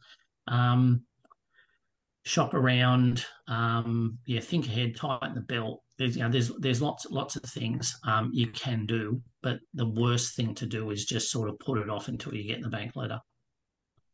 Um, 0.47 1.03
shop 2.23 2.53
around, 2.53 3.25
um, 3.47 4.17
yeah, 4.25 4.39
think 4.39 4.67
ahead, 4.67 4.95
tighten 4.95 5.35
the 5.35 5.41
belt. 5.41 5.81
There's 5.97 6.15
you 6.15 6.23
know 6.23 6.29
there's 6.29 6.51
there's 6.59 6.81
lots 6.81 7.05
lots 7.09 7.35
of 7.35 7.43
things 7.43 7.97
um, 8.05 8.31
you 8.33 8.47
can 8.47 8.85
do, 8.85 9.21
but 9.41 9.59
the 9.73 9.87
worst 9.87 10.35
thing 10.35 10.55
to 10.55 10.65
do 10.65 10.91
is 10.91 11.05
just 11.05 11.31
sort 11.31 11.49
of 11.49 11.59
put 11.59 11.77
it 11.77 11.89
off 11.89 12.07
until 12.07 12.33
you 12.33 12.43
get 12.43 12.61
the 12.61 12.69
bank 12.69 12.95
letter. 12.95 13.19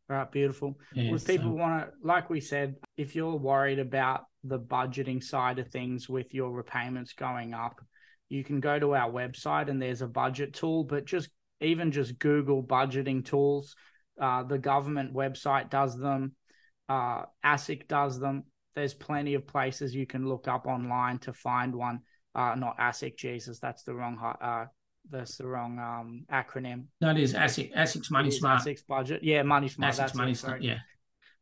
Right, 0.10 0.32
beautiful. 0.32 0.80
Yeah, 0.94 1.12
well, 1.12 1.20
people 1.20 1.58
want 1.58 1.86
to, 1.86 1.92
like 2.02 2.30
we 2.30 2.40
said, 2.40 2.76
if 2.96 3.14
you're 3.16 3.36
worried 3.36 3.80
about 3.80 4.26
the 4.44 4.60
budgeting 4.60 5.22
side 5.22 5.60
of 5.60 5.68
things 5.68 6.08
with 6.08 6.34
your 6.34 6.52
repayments 6.52 7.12
going 7.12 7.54
up, 7.54 7.82
you 8.30 8.44
can 8.44 8.62
go 8.62 8.80
to 8.80 8.96
our 8.96 9.12
website 9.12 9.70
and 9.70 9.82
there's 9.82 10.02
a 10.02 10.08
budget 10.08 10.54
tool. 10.54 10.86
But 10.86 11.06
just 11.06 11.30
even 11.60 11.92
just 11.92 12.20
Google 12.20 12.64
budgeting 12.64 13.26
tools. 13.26 13.76
Uh, 14.20 14.44
the 14.44 14.58
government 14.58 15.14
website 15.14 15.70
does 15.70 15.98
them. 15.98 16.34
Uh, 16.88 17.24
ASIC 17.46 17.88
does 17.88 18.20
them. 18.20 18.44
There's 18.76 18.94
plenty 18.94 19.34
of 19.34 19.48
places 19.48 19.94
you 19.94 20.06
can 20.06 20.28
look 20.28 20.48
up 20.48 20.68
online 20.68 21.20
to 21.20 21.34
find 21.34 21.76
one. 21.76 22.00
Uh, 22.34 22.56
not 22.56 22.78
ASIC, 22.78 23.18
Jesus, 23.18 23.60
that's 23.60 23.84
the 23.84 23.94
wrong 23.94 24.18
uh, 24.42 24.66
that's 25.12 25.38
the 25.38 25.48
wrong 25.48 25.80
um, 25.80 26.26
acronym. 26.32 26.86
No, 27.02 27.12
it 27.12 27.18
is 27.18 27.34
ASIC. 27.34 27.74
ASIC's 27.76 28.12
Money 28.12 28.32
Smart. 28.32 28.62
ASIC's 28.62 28.84
budget. 28.84 29.24
Yeah, 29.24 29.44
Money 29.44 29.68
Smart. 29.68 29.94
ASIC's 29.94 30.16
Money 30.16 30.34
Smart. 30.34 30.62
Yeah. 30.62 30.80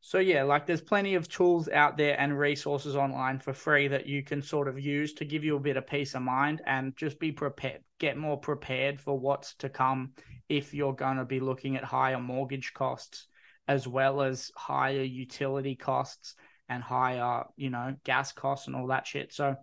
So 0.01 0.19
yeah, 0.19 0.43
like 0.43 0.67
there's 0.67 0.81
plenty 0.81 1.15
of 1.15 1.27
tools 1.27 1.67
out 1.67 1.97
there 1.97 2.19
and 2.19 2.37
resources 2.37 2.95
online 2.95 3.39
for 3.39 3.53
free 3.53 3.87
that 3.87 4.05
you 4.05 4.21
can 4.21 4.41
sort 4.41 4.67
of 4.67 4.79
use 4.79 5.13
to 5.15 5.25
give 5.25 5.43
you 5.43 5.55
a 5.55 5.59
bit 5.59 5.77
of 5.77 5.87
peace 5.87 6.13
of 6.13 6.21
mind 6.21 6.61
and 6.67 6.95
just 6.95 7.19
be 7.19 7.31
prepared, 7.31 7.81
get 7.99 8.15
more 8.15 8.37
prepared 8.37 9.01
for 9.01 9.17
what's 9.17 9.55
to 9.55 9.69
come 9.69 10.11
if 10.47 10.75
you're 10.75 10.93
going 10.93 11.17
to 11.17 11.25
be 11.25 11.39
looking 11.39 11.75
at 11.75 11.83
higher 11.83 12.19
mortgage 12.19 12.71
costs 12.75 13.25
as 13.67 13.87
well 13.87 14.21
as 14.21 14.51
higher 14.55 15.01
utility 15.01 15.75
costs 15.75 16.35
and 16.69 16.83
higher, 16.83 17.43
you 17.55 17.69
know, 17.69 17.95
gas 18.03 18.31
costs 18.31 18.67
and 18.67 18.75
all 18.75 18.87
that 18.87 19.07
shit. 19.07 19.33
So 19.33 19.55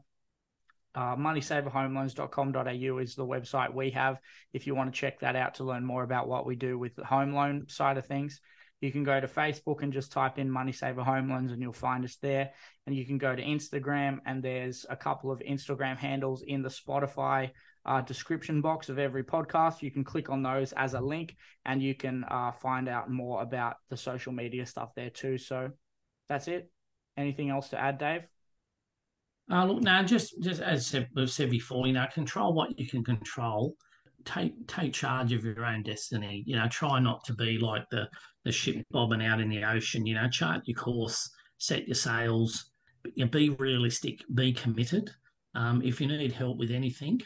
uh, 0.95 1.17
moneysaverhomeloans.com.au 1.17 2.99
is 2.99 3.15
the 3.15 3.27
website 3.27 3.75
we 3.75 3.91
have. 3.91 4.19
If 4.53 4.67
you 4.67 4.75
want 4.75 4.93
to 4.93 4.99
check 4.99 5.21
that 5.21 5.37
out 5.37 5.55
to 5.55 5.65
learn 5.65 5.85
more 5.85 6.03
about 6.03 6.29
what 6.29 6.47
we 6.47 6.57
do 6.57 6.79
with 6.79 6.95
the 6.97 7.05
home 7.05 7.33
loan 7.33 7.69
side 7.69 7.99
of 7.99 8.07
things, 8.07 8.41
you 8.83 8.91
can 8.91 9.05
go 9.05 9.21
to 9.21 9.29
Facebook 9.29 9.83
and 9.83 9.93
just 9.93 10.11
type 10.11 10.39
in 10.39 10.51
Money 10.51 10.73
Saver 10.73 11.05
Home 11.05 11.31
Loans 11.31 11.53
and 11.53 11.63
you'll 11.63 11.73
find 11.73 12.05
us 12.05 12.17
there. 12.17 12.51
And 12.87 12.97
you 12.97 13.07
can 13.07 13.17
go 13.17 13.35
to 13.35 13.43
Instagram 13.43 14.19
and 14.27 14.43
there's 14.43 14.85
a 14.91 14.97
couple 14.97 15.31
of 15.31 15.39
Instagram 15.39 15.97
handles 15.97 16.43
in 16.43 16.63
the 16.63 16.69
Spotify 16.69 17.53
uh, 17.87 18.01
description 18.01 18.61
box 18.61 18.89
of 18.89 18.99
every 18.99 19.23
podcast. 19.23 19.83
You 19.83 19.93
can 19.93 20.03
click 20.03 20.31
on 20.31 20.43
those 20.43 20.73
as 20.73 20.95
a 20.95 21.01
link 21.01 21.37
and 21.65 21.81
you 21.81 21.95
can 21.95 22.25
uh, 22.29 22.51
find 22.51 22.89
out 22.89 23.09
more 23.09 23.41
about 23.41 23.77
the 23.89 23.97
social 23.97 24.33
media 24.33 24.67
stuff 24.67 24.91
there 24.97 25.11
too. 25.11 25.39
So 25.39 25.71
that's 26.29 26.49
it. 26.49 26.69
Anything 27.17 27.51
else 27.51 27.69
to 27.69 27.81
add, 27.81 27.99
Dave? 27.99 28.23
Uh, 29.53 29.67
look, 29.67 29.83
now 29.83 30.03
just 30.03 30.41
just 30.41 30.63
as 30.63 30.97
we've 31.15 31.31
said 31.31 31.51
before, 31.51 31.87
you 31.87 31.93
know, 31.93 32.07
control 32.15 32.55
what 32.55 32.79
you 32.79 32.89
can 32.89 33.05
control. 33.05 33.77
Take 34.25 34.67
take 34.67 34.95
charge 34.95 35.33
of 35.33 35.45
your 35.45 35.67
own 35.67 35.83
destiny. 35.83 36.43
You 36.47 36.57
know, 36.57 36.69
try 36.69 36.99
not 37.01 37.23
to 37.25 37.35
be 37.35 37.59
like 37.59 37.85
the 37.91 38.09
the 38.45 38.53
ship 38.53 38.83
bobbing 38.91 39.23
out 39.23 39.41
in 39.41 39.51
the 39.51 39.63
ocean. 39.65 40.07
You 40.07 40.15
know, 40.15 40.29
chart 40.29 40.63
your 40.65 40.77
course, 40.77 41.29
set 41.59 41.87
your 41.87 41.97
sails. 41.97 42.71
You 43.15 43.25
know, 43.25 43.31
be 43.31 43.51
realistic, 43.51 44.21
be 44.35 44.55
committed. 44.55 45.11
Um, 45.55 45.83
if 45.83 46.01
you 46.01 46.07
need 46.07 46.33
help 46.33 46.57
with 46.57 46.71
anything, 46.71 47.21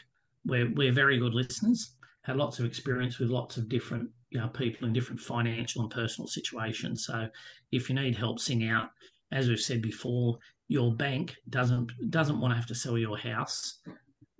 we're 0.45 0.69
we're 0.73 0.91
very 0.91 1.17
good 1.19 1.33
listeners. 1.33 1.95
Had 2.23 2.35
lots 2.35 2.59
of 2.59 2.65
experience 2.65 3.19
with 3.19 3.29
lots 3.29 3.55
of 3.55 3.69
different 3.69 4.09
you 4.31 4.39
know 4.41 4.49
people 4.49 4.85
in 4.85 4.91
different 4.91 5.21
financial 5.21 5.83
and 5.83 5.91
personal 5.91 6.27
situations. 6.27 7.05
So 7.05 7.29
if 7.71 7.87
you 7.87 7.95
need 7.95 8.17
help, 8.17 8.39
sing 8.39 8.67
out. 8.67 8.89
As 9.31 9.49
we've 9.49 9.59
said 9.59 9.81
before, 9.81 10.39
your 10.67 10.93
bank 10.93 11.35
doesn't 11.49 11.91
doesn't 12.09 12.39
want 12.39 12.51
to 12.51 12.55
have 12.55 12.67
to 12.67 12.75
sell 12.75 12.97
your 12.97 13.17
house, 13.17 13.79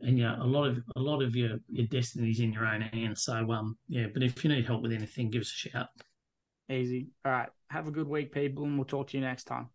and 0.02 0.18
yeah, 0.18 0.42
a 0.42 0.46
lot 0.46 0.68
of 0.68 0.80
a 0.96 1.00
lot 1.00 1.22
of 1.22 1.36
your 1.36 1.60
your 1.70 1.88
destiny 1.88 2.30
is 2.30 2.40
in 2.40 2.54
your 2.54 2.66
own 2.66 2.82
hands. 2.82 3.24
So 3.24 3.52
um 3.52 3.78
yeah, 3.88 4.08
but 4.14 4.24
if 4.24 4.44
you 4.44 4.50
need 4.50 4.66
help 4.66 4.82
with 4.82 4.92
anything, 4.92 5.30
give 5.30 5.42
us 5.42 5.52
a 5.52 5.70
shout. 5.70 5.88
Easy. 6.70 7.08
All 7.26 7.32
right. 7.32 7.50
Have 7.70 7.88
a 7.88 7.92
good 7.92 8.08
week, 8.08 8.34
people, 8.34 8.64
and 8.64 8.78
we'll 8.78 8.86
talk 8.86 9.08
to 9.10 9.18
you 9.18 9.24
next 9.24 9.46
time. 9.46 9.70